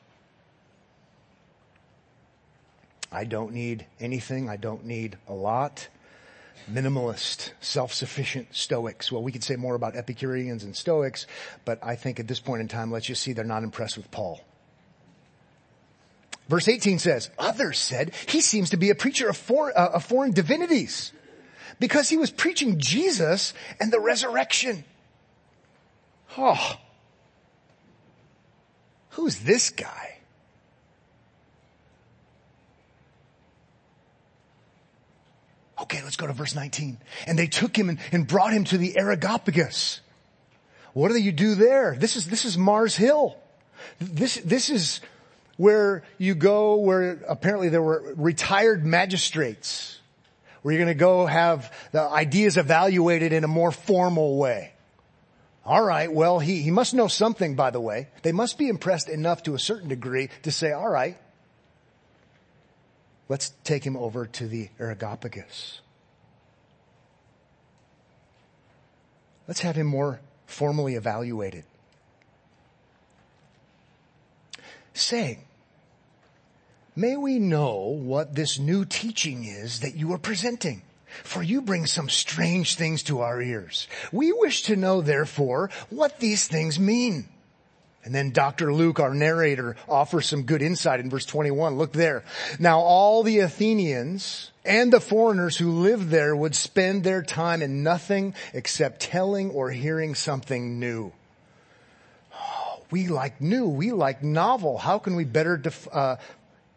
[3.13, 4.51] I don't need anything.
[4.51, 5.89] I don't need a lot.
[6.71, 9.13] Minimalist, self-sufficient Stoics.
[9.13, 11.27] Well, we could say more about Epicureans and Stoics,
[11.65, 14.11] but I think at this point in time, let's just see they're not impressed with
[14.11, 14.41] Paul.
[16.49, 20.05] Verse 18 says, others said, he seems to be a preacher of foreign, uh, of
[20.05, 21.13] foreign divinities
[21.79, 24.85] because he was preaching Jesus and the resurrection.
[26.39, 26.77] Oh,
[29.17, 30.19] Who's this guy?
[35.81, 36.99] Okay, let's go to verse 19.
[37.27, 40.03] And they took him and, and brought him to the Areopagus.
[40.93, 41.97] What do you do there?
[41.99, 43.39] This is, this is Mars Hill.
[43.99, 45.01] This, this is
[45.57, 49.99] where you go where apparently there were retired magistrates
[50.61, 54.75] where you're going to go have the ideas evaluated in a more formal way.
[55.67, 58.07] All right, well, he, he must know something, by the way.
[58.23, 61.19] They must be impressed enough to a certain degree to say, all right,
[63.29, 65.81] let's take him over to the Areopagus.
[69.49, 71.65] Let's have him more formally evaluated.
[74.95, 75.45] Saying,
[76.95, 80.83] may we know what this new teaching is that you are presenting?
[81.23, 83.88] For you bring some strange things to our ears.
[84.12, 87.29] We wish to know, therefore, what these things mean.
[88.07, 88.73] And then Dr.
[88.73, 91.77] Luke, our narrator, offers some good insight in verse 21.
[91.77, 92.23] Look there.
[92.61, 97.83] Now all the Athenians and the foreigners who lived there would spend their time in
[97.83, 101.12] nothing except telling or hearing something new.
[102.33, 103.66] Oh, we like new.
[103.66, 104.79] We like novel.
[104.79, 106.16] How can we better def- uh,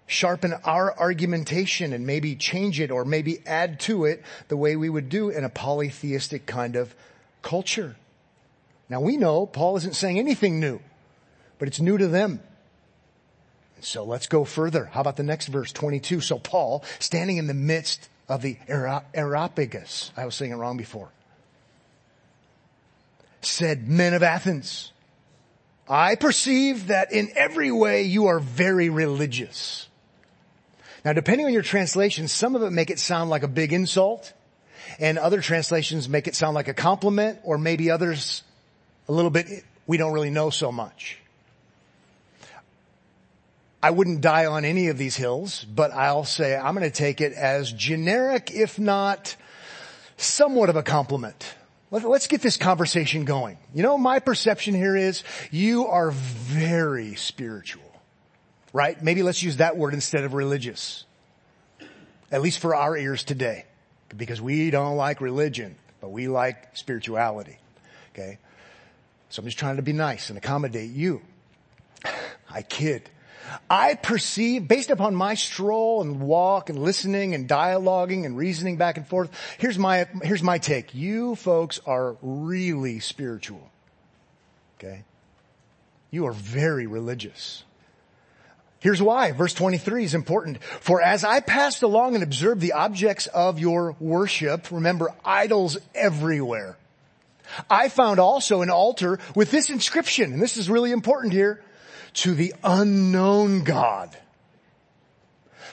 [0.09, 4.89] sharpen our argumentation and maybe change it or maybe add to it the way we
[4.89, 6.93] would do in a polytheistic kind of
[7.41, 7.95] culture?
[8.89, 10.81] Now we know Paul isn't saying anything new
[11.59, 12.39] but it's new to them.
[13.81, 14.85] So let's go further.
[14.85, 16.21] How about the next verse, 22?
[16.21, 21.09] So Paul, standing in the midst of the Areopagus, I was saying it wrong before,
[23.41, 24.91] said, men of Athens,
[25.87, 29.87] I perceive that in every way you are very religious.
[31.05, 34.33] Now depending on your translation, some of it make it sound like a big insult
[34.99, 38.43] and other translations make it sound like a compliment or maybe others
[39.07, 39.47] a little bit,
[39.87, 41.17] we don't really know so much.
[43.81, 47.21] I wouldn't die on any of these hills, but I'll say I'm going to take
[47.21, 49.35] it as generic, if not
[50.17, 51.55] somewhat of a compliment.
[51.91, 53.57] Let's get this conversation going.
[53.73, 57.88] You know, my perception here is you are very spiritual,
[58.73, 59.01] right?
[59.01, 61.05] Maybe let's use that word instead of religious.
[62.31, 63.65] At least for our ears today.
[64.15, 67.57] Because we don't like religion, but we like spirituality.
[68.13, 68.39] Okay?
[69.29, 71.21] So I'm just trying to be nice and accommodate you.
[72.49, 73.09] I kid.
[73.69, 78.97] I perceive, based upon my stroll and walk and listening and dialoguing and reasoning back
[78.97, 80.93] and forth, here's my, here's my take.
[80.93, 83.71] You folks are really spiritual.
[84.77, 85.03] Okay?
[86.11, 87.63] You are very religious.
[88.79, 89.33] Here's why.
[89.33, 90.63] Verse 23 is important.
[90.63, 96.77] For as I passed along and observed the objects of your worship, remember idols everywhere.
[97.69, 101.61] I found also an altar with this inscription, and this is really important here
[102.13, 104.15] to the unknown God.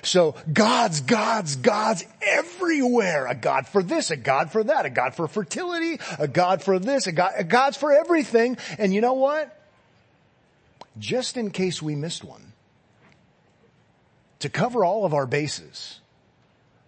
[0.02, 3.26] So gods, gods, gods everywhere.
[3.26, 6.78] A God for this, a God for that, a God for fertility, a God for
[6.78, 8.56] this, a God, a God's for everything.
[8.78, 9.52] And you know what?
[10.98, 12.45] Just in case we missed one,
[14.40, 16.00] to cover all of our bases,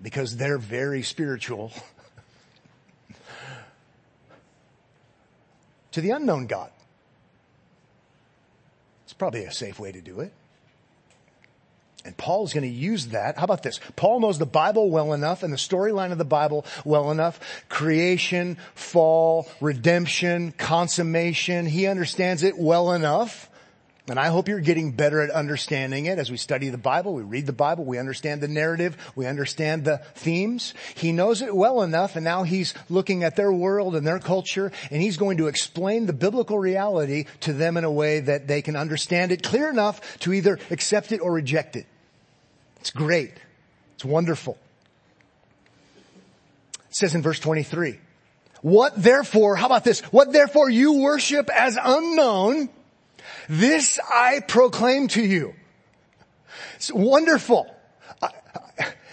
[0.02, 1.72] because they're very spiritual,
[5.92, 6.70] to the unknown God
[9.04, 10.32] It's probably a safe way to do it.
[12.04, 13.36] And Paul's going to use that.
[13.36, 13.80] How about this?
[13.96, 17.40] Paul knows the Bible well enough and the storyline of the Bible well enough.
[17.68, 21.66] Creation, fall, redemption, consummation.
[21.66, 23.47] He understands it well enough
[24.08, 27.22] and I hope you're getting better at understanding it as we study the Bible, we
[27.22, 30.72] read the Bible, we understand the narrative, we understand the themes.
[30.94, 34.72] He knows it well enough and now he's looking at their world and their culture
[34.90, 38.62] and he's going to explain the biblical reality to them in a way that they
[38.62, 41.86] can understand it clear enough to either accept it or reject it.
[42.80, 43.32] It's great.
[43.94, 44.56] It's wonderful.
[46.88, 47.98] It says in verse 23,
[48.62, 50.00] what therefore, how about this?
[50.12, 52.70] What therefore you worship as unknown,
[53.48, 55.54] this I proclaim to you.
[56.76, 57.66] It's wonderful.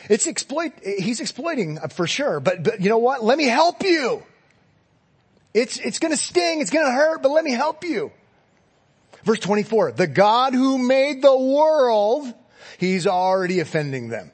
[0.10, 3.24] It's exploit, he's exploiting uh, for sure, but, but you know what?
[3.24, 4.24] Let me help you.
[5.54, 8.12] It's, it's gonna sting, it's gonna hurt, but let me help you.
[9.24, 12.32] Verse 24, the God who made the world,
[12.78, 14.32] he's already offending them.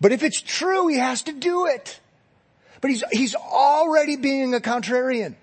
[0.00, 1.98] But if it's true, he has to do it.
[2.80, 5.34] But he's, he's already being a contrarian.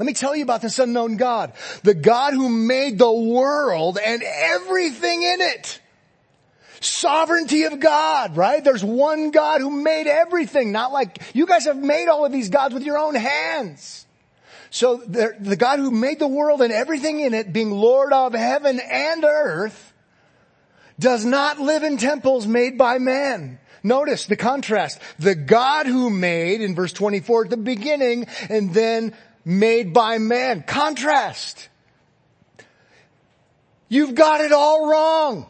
[0.00, 1.52] Let me tell you about this unknown God.
[1.82, 5.78] The God who made the world and everything in it.
[6.80, 8.64] Sovereignty of God, right?
[8.64, 12.48] There's one God who made everything, not like you guys have made all of these
[12.48, 14.06] gods with your own hands.
[14.70, 18.80] So the God who made the world and everything in it, being Lord of heaven
[18.80, 19.92] and earth,
[20.98, 23.58] does not live in temples made by man.
[23.82, 24.98] Notice the contrast.
[25.18, 29.14] The God who made in verse 24 at the beginning and then
[29.50, 30.62] made by man.
[30.62, 31.68] Contrast.
[33.88, 35.46] You've got it all wrong.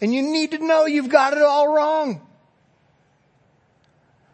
[0.00, 2.26] And you need to know you've got it all wrong.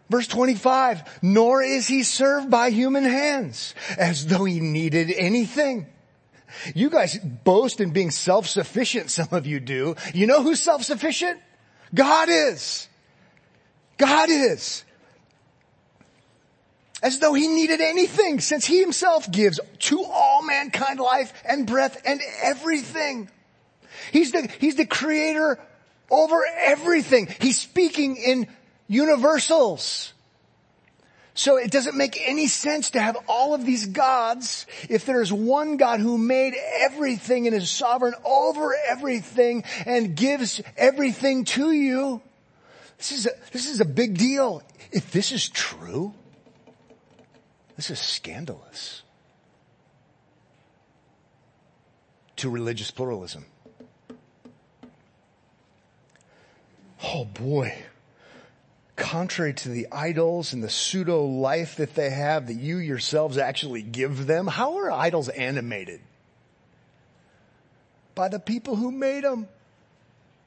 [0.09, 5.87] Verse 25, nor is he served by human hands as though he needed anything.
[6.75, 9.97] You guys boast in being self-sufficient, some of you do.
[10.14, 11.41] You know who's self-sufficient?
[11.93, 12.89] God is.
[13.99, 14.85] God is.
[17.03, 22.01] As though he needed anything since he himself gives to all mankind life and breath
[22.05, 23.29] and everything.
[24.13, 25.59] He's the, he's the creator
[26.11, 27.29] over everything.
[27.41, 28.49] He's speaking in
[28.89, 30.15] universals.
[31.35, 35.77] So it doesn't make any sense to have all of these gods if there's one
[35.77, 42.23] God who made everything and is sovereign over everything and gives everything to you.
[42.97, 44.63] This is a, this is a big deal.
[44.93, 46.15] If this is true,
[47.77, 49.03] this is scandalous
[52.37, 53.47] to religious pluralism.
[57.03, 57.74] Oh boy
[58.97, 63.83] contrary to the idols and the pseudo life that they have that you yourselves actually
[63.83, 64.47] give them?
[64.47, 66.01] How are idols animated?
[68.14, 69.49] By the people who made them.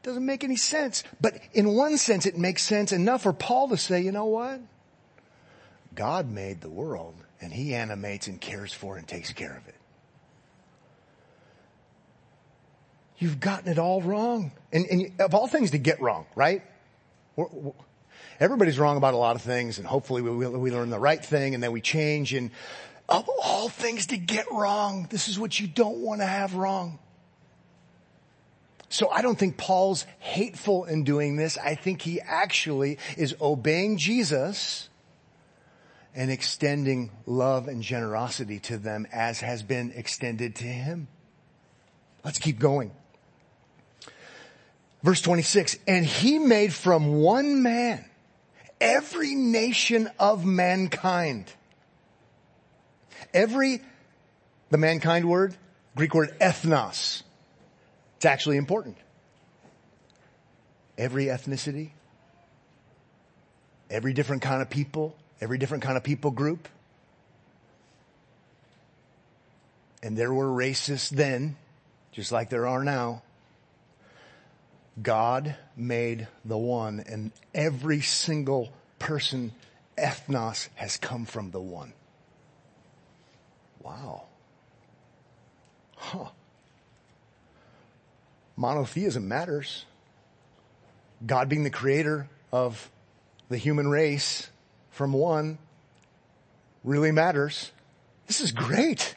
[0.01, 1.03] Doesn't make any sense.
[1.21, 4.59] But in one sense, it makes sense enough for Paul to say, you know what?
[5.95, 9.75] God made the world and he animates and cares for and takes care of it.
[13.17, 14.51] You've gotten it all wrong.
[14.71, 16.63] And, and of all things to get wrong, right?
[17.35, 17.71] We're, we're,
[18.39, 21.53] everybody's wrong about a lot of things and hopefully we, we learn the right thing
[21.53, 22.51] and then we change and
[23.09, 26.99] of all things to get wrong, this is what you don't want to have wrong.
[28.89, 31.57] So I don't think Paul's hateful in doing this.
[31.57, 34.88] I think he actually is obeying Jesus
[36.15, 41.07] and extending love and generosity to them as has been extended to him.
[42.23, 42.91] Let's keep going.
[45.01, 48.03] Verse 26, and he made from one man
[48.81, 51.51] every nation of mankind.
[53.33, 53.81] Every,
[54.69, 55.55] the mankind word,
[55.95, 57.23] Greek word ethnos.
[58.17, 58.97] It's actually important.
[60.97, 61.91] Every ethnicity,
[63.89, 66.67] every different kind of people, every different kind of people group.
[70.01, 71.57] And there were racists then,
[72.11, 73.21] just like there are now.
[75.01, 79.53] God made the one and every single person,
[79.97, 81.93] ethnos, has come from the one.
[83.81, 84.23] Wow.
[85.95, 86.29] Huh.
[88.57, 89.85] Monotheism matters.
[91.25, 92.89] God being the creator of
[93.47, 94.49] the human race
[94.89, 95.57] from one
[96.83, 97.71] really matters.
[98.27, 99.15] This is great.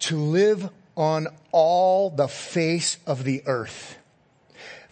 [0.00, 3.98] To live on all the face of the earth.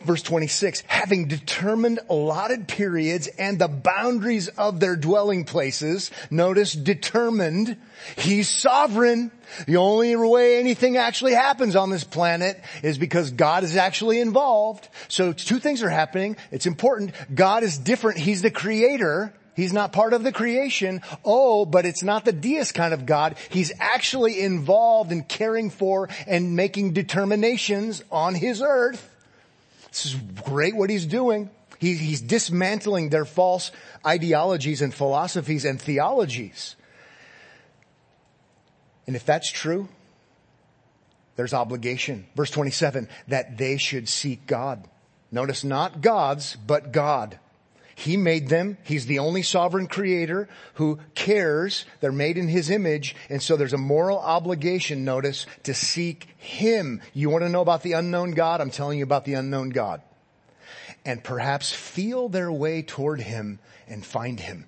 [0.05, 7.79] Verse 26, having determined allotted periods and the boundaries of their dwelling places, notice determined,
[8.17, 9.31] he's sovereign.
[9.67, 14.89] The only way anything actually happens on this planet is because God is actually involved.
[15.09, 16.37] So two things are happening.
[16.51, 17.13] It's important.
[17.35, 18.19] God is different.
[18.19, 19.33] He's the creator.
[19.55, 21.01] He's not part of the creation.
[21.25, 23.37] Oh, but it's not the deist kind of God.
[23.51, 29.11] He's actually involved in caring for and making determinations on his earth.
[29.95, 30.15] This is
[30.45, 31.51] great what he's doing.
[31.79, 33.71] He, he's dismantling their false
[34.05, 36.75] ideologies and philosophies and theologies.
[39.07, 39.89] And if that's true,
[41.37, 42.27] there's obligation.
[42.35, 44.89] Verse 27, that they should seek God.
[45.31, 47.39] Notice not gods, but God.
[47.95, 48.77] He made them.
[48.83, 51.85] He's the only sovereign creator who cares.
[52.01, 53.15] They're made in his image.
[53.29, 57.01] And so there's a moral obligation, notice, to seek him.
[57.13, 58.61] You want to know about the unknown God?
[58.61, 60.03] I'm telling you about the unknown God.
[61.05, 64.67] And perhaps feel their way toward him and find him.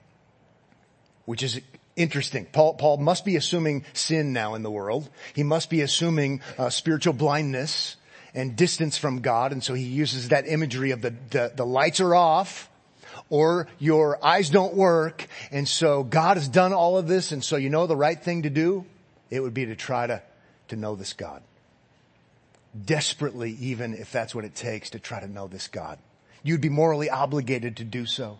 [1.25, 1.61] Which is
[1.97, 2.47] interesting.
[2.47, 5.09] Paul, Paul must be assuming sin now in the world.
[5.35, 7.97] He must be assuming uh, spiritual blindness
[8.35, 9.51] and distance from God.
[9.51, 12.71] And so he uses that imagery of the, the, the lights are off
[13.29, 15.27] or your eyes don't work.
[15.51, 17.33] And so God has done all of this.
[17.33, 18.85] And so you know the right thing to do?
[19.31, 20.23] It would be to try to,
[20.69, 21.43] to know this God.
[22.85, 25.99] Desperately, even if that's what it takes to try to know this God.
[26.43, 28.39] You'd be morally obligated to do so.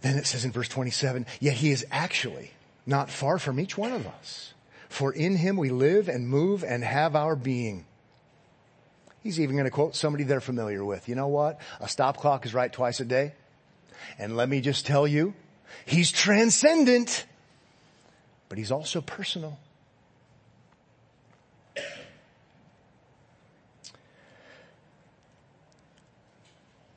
[0.00, 2.52] Then it says in verse 27, yet he is actually
[2.86, 4.54] not far from each one of us.
[4.88, 7.86] For in him we live and move and have our being.
[9.22, 11.08] He's even going to quote somebody they're familiar with.
[11.08, 11.60] You know what?
[11.80, 13.34] A stop clock is right twice a day.
[14.18, 15.34] And let me just tell you,
[15.84, 17.26] he's transcendent,
[18.48, 19.58] but he's also personal.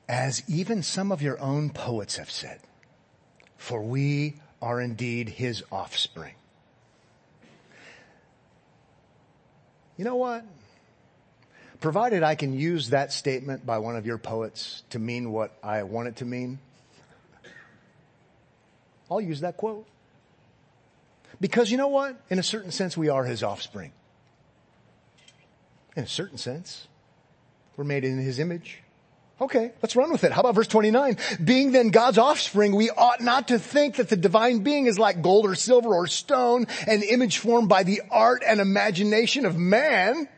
[0.08, 2.60] As even some of your own poets have said,
[3.58, 6.36] for we are indeed his offspring.
[9.98, 10.46] You know what?
[11.80, 15.84] Provided I can use that statement by one of your poets to mean what I
[15.84, 16.60] want it to mean,
[19.16, 19.88] I'll use that quote.
[21.40, 22.16] Because you know what?
[22.30, 23.92] In a certain sense, we are his offspring.
[25.96, 26.88] In a certain sense,
[27.78, 28.82] we're made in his image.
[29.40, 30.32] Okay, let's run with it.
[30.32, 31.18] How about verse 29?
[31.44, 35.22] Being then God's offspring, we ought not to think that the divine being is like
[35.22, 40.30] gold or silver or stone, an image formed by the art and imagination of man.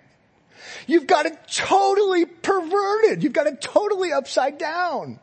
[0.88, 3.24] You've got it totally perverted.
[3.24, 5.20] You've got it totally upside down.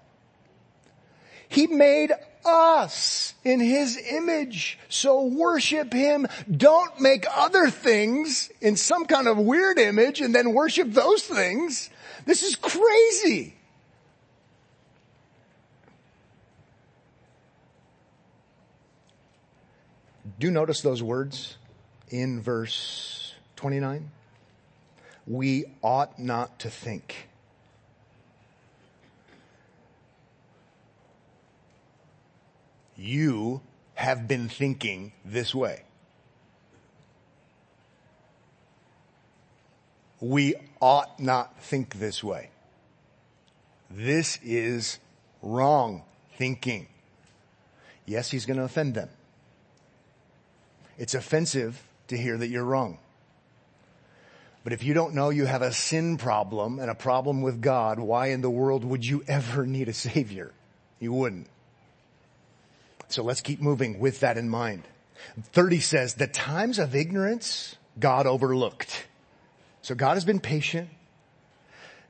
[1.48, 2.12] He made
[2.44, 4.78] us in his image.
[4.88, 6.26] So worship him.
[6.50, 11.90] Don't make other things in some kind of weird image and then worship those things.
[12.24, 13.54] This is crazy.
[20.38, 21.56] Do notice those words
[22.08, 24.10] in verse 29?
[25.26, 27.28] We ought not to think.
[32.96, 33.60] You
[33.94, 35.82] have been thinking this way.
[40.20, 42.50] We ought not think this way.
[43.90, 44.98] This is
[45.42, 46.02] wrong
[46.36, 46.88] thinking.
[48.06, 49.08] Yes, he's going to offend them.
[50.98, 52.98] It's offensive to hear that you're wrong.
[54.62, 57.98] But if you don't know you have a sin problem and a problem with God,
[57.98, 60.52] why in the world would you ever need a savior?
[60.98, 61.48] You wouldn't.
[63.08, 64.84] So let's keep moving with that in mind.
[65.52, 69.06] 30 says, the times of ignorance God overlooked.
[69.82, 70.88] So God has been patient.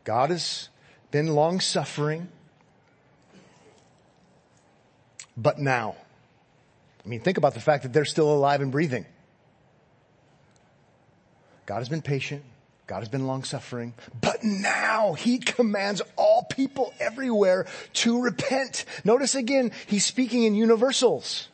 [0.04, 0.68] God has
[1.10, 2.28] been long suffering.
[5.36, 5.96] But now,
[7.04, 9.04] I mean, think about the fact that they're still alive and breathing.
[11.66, 12.44] God has been patient.
[12.86, 18.84] God has been long suffering, but now he commands all people everywhere to repent.
[19.04, 21.48] Notice again, he's speaking in universals.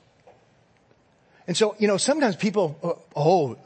[1.47, 3.57] And so, you know, sometimes people, oh, oh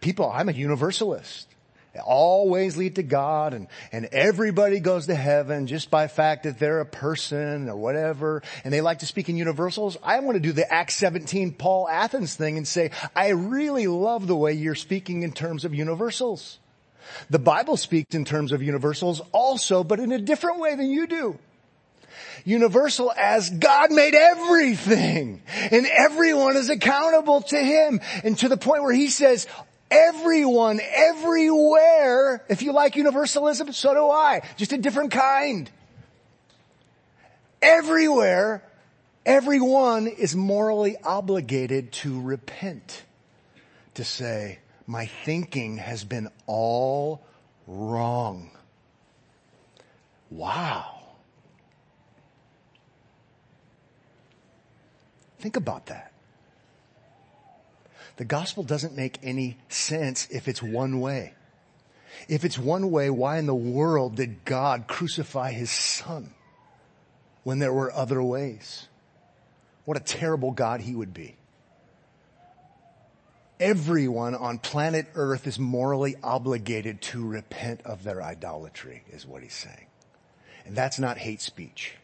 [0.00, 1.50] people, I'm a universalist
[1.98, 6.80] always lead to God and, and everybody goes to heaven just by fact that they're
[6.80, 9.96] a person or whatever and they like to speak in universals.
[10.02, 14.28] I want to do the Acts 17 Paul Athens thing and say, I really love
[14.28, 16.59] the way you're speaking in terms of universals.
[17.28, 21.06] The Bible speaks in terms of universals also, but in a different way than you
[21.06, 21.38] do
[22.44, 28.82] universal as God made everything and everyone is accountable to Him and to the point
[28.82, 29.46] where He says,
[29.90, 32.44] Everyone, everywhere.
[32.48, 34.42] If you like universalism, so do I.
[34.56, 35.68] Just a different kind.
[37.60, 38.62] Everywhere,
[39.26, 43.02] everyone is morally obligated to repent.
[43.94, 44.60] To say,
[44.90, 47.22] my thinking has been all
[47.68, 48.50] wrong.
[50.30, 51.02] Wow.
[55.38, 56.12] Think about that.
[58.16, 61.34] The gospel doesn't make any sense if it's one way.
[62.28, 66.34] If it's one way, why in the world did God crucify his son
[67.44, 68.88] when there were other ways?
[69.84, 71.36] What a terrible God he would be.
[73.60, 79.52] Everyone on planet earth is morally obligated to repent of their idolatry is what he's
[79.52, 79.86] saying.
[80.64, 81.96] And that's not hate speech.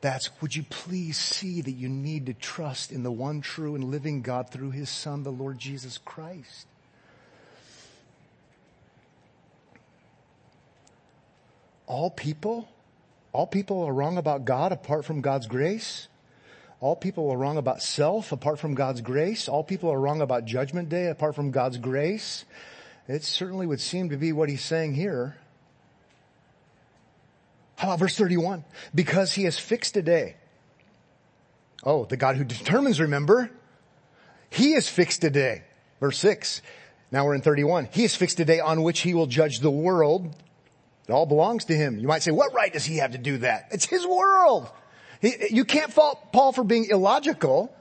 [0.00, 3.84] That's, would you please see that you need to trust in the one true and
[3.84, 6.66] living God through his son, the Lord Jesus Christ.
[11.86, 12.68] All people,
[13.32, 16.08] all people are wrong about God apart from God's grace.
[16.80, 19.48] All people are wrong about self apart from God's grace.
[19.48, 22.44] All people are wrong about judgment day apart from God's grace.
[23.08, 25.36] It certainly would seem to be what he's saying here.
[27.76, 28.64] How about verse 31?
[28.94, 30.36] Because he has fixed a day.
[31.84, 33.50] Oh, the God who determines, remember?
[34.50, 35.62] He has fixed a day.
[36.00, 36.62] Verse 6.
[37.10, 37.88] Now we're in 31.
[37.92, 40.34] He has fixed a day on which he will judge the world.
[41.08, 41.98] It all belongs to him.
[41.98, 43.68] You might say, what right does he have to do that?
[43.70, 44.68] It's his world.
[45.22, 47.74] You can't fault Paul for being illogical.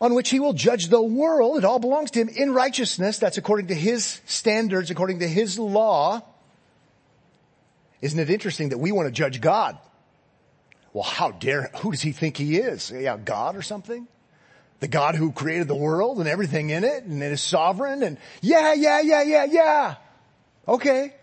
[0.00, 1.56] On which he will judge the world.
[1.56, 3.18] It all belongs to him in righteousness.
[3.18, 6.20] That's according to his standards, according to his law.
[8.02, 9.78] Isn't it interesting that we want to judge God?
[10.92, 12.90] Well, how dare, who does he think he is?
[12.90, 14.06] Yeah, God or something?
[14.80, 18.18] The God who created the world and everything in it and it is sovereign and
[18.42, 19.94] yeah, yeah, yeah, yeah, yeah.
[20.68, 21.14] Okay.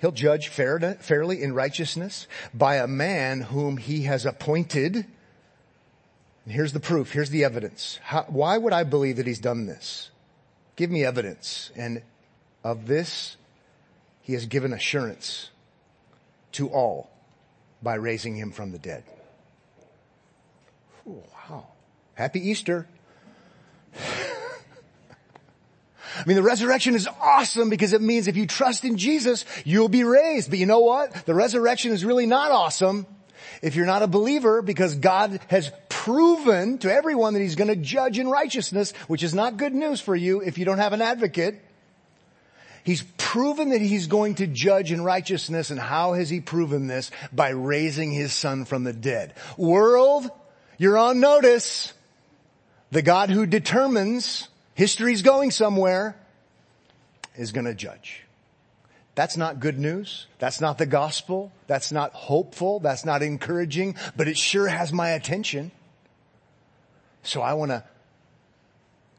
[0.00, 4.96] He'll judge fair, fairly in righteousness by a man whom he has appointed.
[4.96, 7.12] And here's the proof.
[7.12, 7.98] Here's the evidence.
[8.02, 10.10] How, why would I believe that he's done this?
[10.76, 11.70] Give me evidence.
[11.76, 12.02] And
[12.62, 13.36] of this,
[14.20, 15.50] he has given assurance
[16.52, 17.10] to all
[17.82, 19.04] by raising him from the dead.
[21.06, 21.66] Ooh, wow.
[22.14, 22.88] Happy Easter.
[26.16, 29.88] I mean, the resurrection is awesome because it means if you trust in Jesus, you'll
[29.88, 30.50] be raised.
[30.50, 31.12] But you know what?
[31.26, 33.06] The resurrection is really not awesome
[33.62, 37.76] if you're not a believer because God has proven to everyone that he's going to
[37.76, 41.02] judge in righteousness, which is not good news for you if you don't have an
[41.02, 41.60] advocate.
[42.84, 47.10] He's proven that he's going to judge in righteousness and how has he proven this?
[47.32, 49.34] By raising his son from the dead.
[49.56, 50.30] World,
[50.76, 51.94] you're on notice.
[52.90, 56.16] The God who determines history's going somewhere,
[57.36, 58.22] is going to judge.
[59.14, 60.26] That's not good news.
[60.38, 61.52] That's not the gospel.
[61.66, 62.80] That's not hopeful.
[62.80, 65.70] That's not encouraging, but it sure has my attention.
[67.22, 67.84] So I want to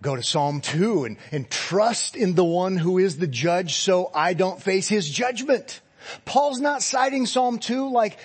[0.01, 4.12] go to Psalm 2 and, and trust in the one who is the judge so
[4.14, 5.82] I don't face his judgment.
[6.26, 8.18] Paul's not citing Psalm 2 like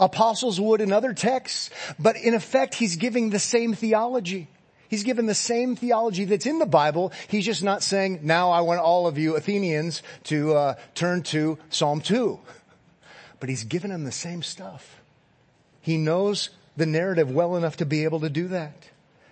[0.00, 4.48] apostles would in other texts, but in effect he's giving the same theology.
[4.92, 7.12] He's given the same theology that's in the Bible.
[7.26, 11.58] He's just not saying, now I want all of you Athenians to uh, turn to
[11.70, 12.38] Psalm 2.
[13.40, 15.00] But he's given them the same stuff.
[15.80, 18.90] He knows the narrative well enough to be able to do that.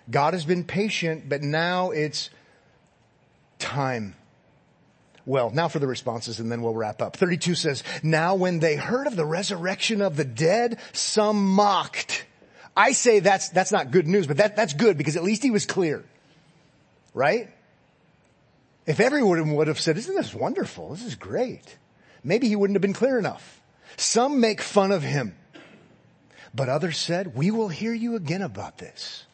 [0.09, 2.29] God has been patient, but now it's
[3.57, 4.15] time.
[5.25, 7.15] Well, now for the responses and then we'll wrap up.
[7.15, 12.25] 32 says, now when they heard of the resurrection of the dead, some mocked.
[12.75, 15.51] I say that's, that's not good news, but that, that's good because at least he
[15.51, 16.03] was clear.
[17.13, 17.49] Right?
[18.85, 20.89] If everyone would have said, isn't this wonderful?
[20.89, 21.77] This is great.
[22.23, 23.61] Maybe he wouldn't have been clear enough.
[23.97, 25.35] Some make fun of him.
[26.53, 29.25] But others said, we will hear you again about this.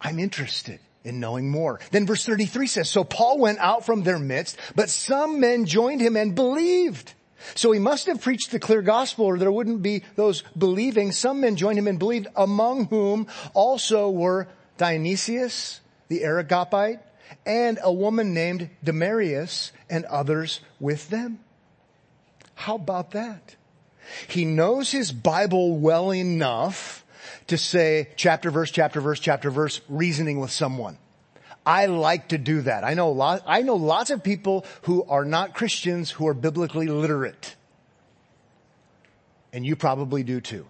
[0.00, 1.80] I'm interested in knowing more.
[1.90, 6.00] Then verse 33 says, so Paul went out from their midst, but some men joined
[6.00, 7.14] him and believed.
[7.54, 11.12] So he must have preached the clear gospel or there wouldn't be those believing.
[11.12, 17.00] Some men joined him and believed among whom also were Dionysius, the Areopagite,
[17.46, 21.40] and a woman named Damaris and others with them.
[22.54, 23.56] How about that?
[24.28, 27.04] He knows his Bible well enough
[27.46, 30.98] to say chapter, verse, chapter, verse, chapter, verse, reasoning with someone.
[31.70, 32.82] I like to do that.
[32.82, 36.88] I know lot, I know lots of people who are not Christians who are biblically
[36.88, 37.54] literate.
[39.52, 40.66] And you probably do too.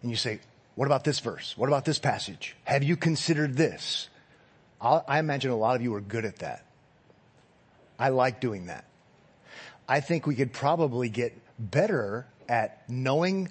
[0.00, 0.40] And you say,
[0.74, 1.54] what about this verse?
[1.54, 2.56] What about this passage?
[2.64, 4.08] Have you considered this?
[4.80, 6.64] I'll, I imagine a lot of you are good at that.
[7.98, 8.86] I like doing that.
[9.86, 13.50] I think we could probably get better at knowing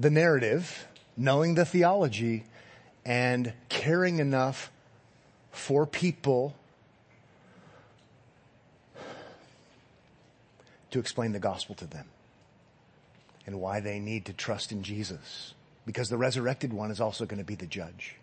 [0.00, 2.42] the narrative, knowing the theology,
[3.04, 4.70] and caring enough
[5.50, 6.54] for people
[10.90, 12.06] to explain the gospel to them
[13.46, 15.54] and why they need to trust in Jesus
[15.86, 18.16] because the resurrected one is also going to be the judge.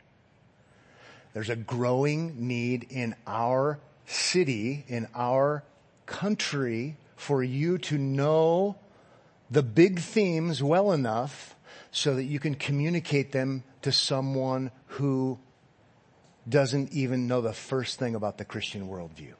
[1.33, 5.63] There's a growing need in our city, in our
[6.05, 8.77] country for you to know
[9.49, 11.55] the big themes well enough
[11.97, 15.39] so that you can communicate them to someone who
[16.47, 19.33] doesn't even know the first thing about the Christian worldview.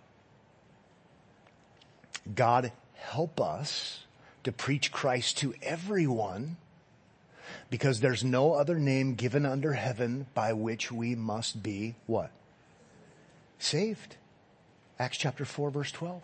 [2.34, 4.06] God help us
[4.44, 6.58] to preach Christ to everyone
[7.70, 12.32] because there's no other name given under heaven by which we must be what?
[13.60, 14.16] Saved.
[14.98, 16.24] Acts chapter 4 verse 12.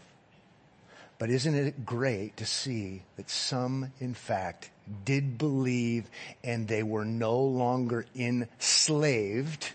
[1.19, 4.71] But isn't it great to see that some, in fact,
[5.05, 6.09] did believe
[6.43, 9.71] and they were no longer enslaved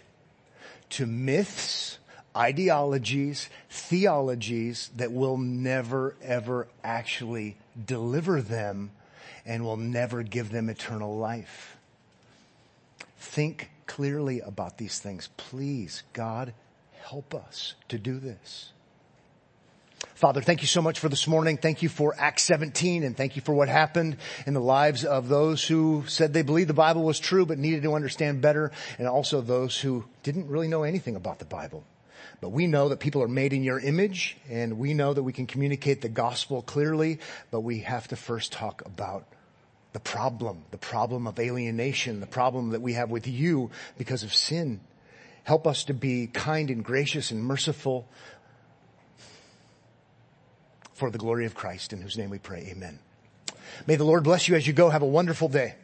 [0.91, 1.99] to myths,
[2.37, 7.57] ideologies, theologies that will never ever actually
[7.87, 8.91] deliver them
[9.45, 11.77] and will never give them eternal life.
[13.19, 15.29] Think clearly about these things.
[15.37, 16.53] Please, God,
[17.03, 18.73] help us to do this.
[20.19, 21.59] Father, thank you so much for this morning.
[21.59, 24.17] Thank you for Acts 17 and thank you for what happened
[24.49, 27.85] in the lives of those who said they believed the Bible was true but needed
[27.85, 31.85] to understand better and also those who didn't really know anything about the Bible.
[32.41, 35.33] But we know that people are made in your image and we know that we
[35.33, 37.21] can communicate the gospel clearly,
[37.53, 39.25] but we have to first talk about
[39.93, 44.35] the problem, the problem of alienation, the problem that we have with you because of
[44.35, 44.81] sin.
[45.45, 48.09] Help us to be kind and gracious and merciful
[50.99, 52.67] for the glory of Christ, in whose name we pray.
[52.71, 52.99] Amen.
[53.87, 54.91] May the Lord bless you as you go.
[54.91, 55.77] Have a wonderful day.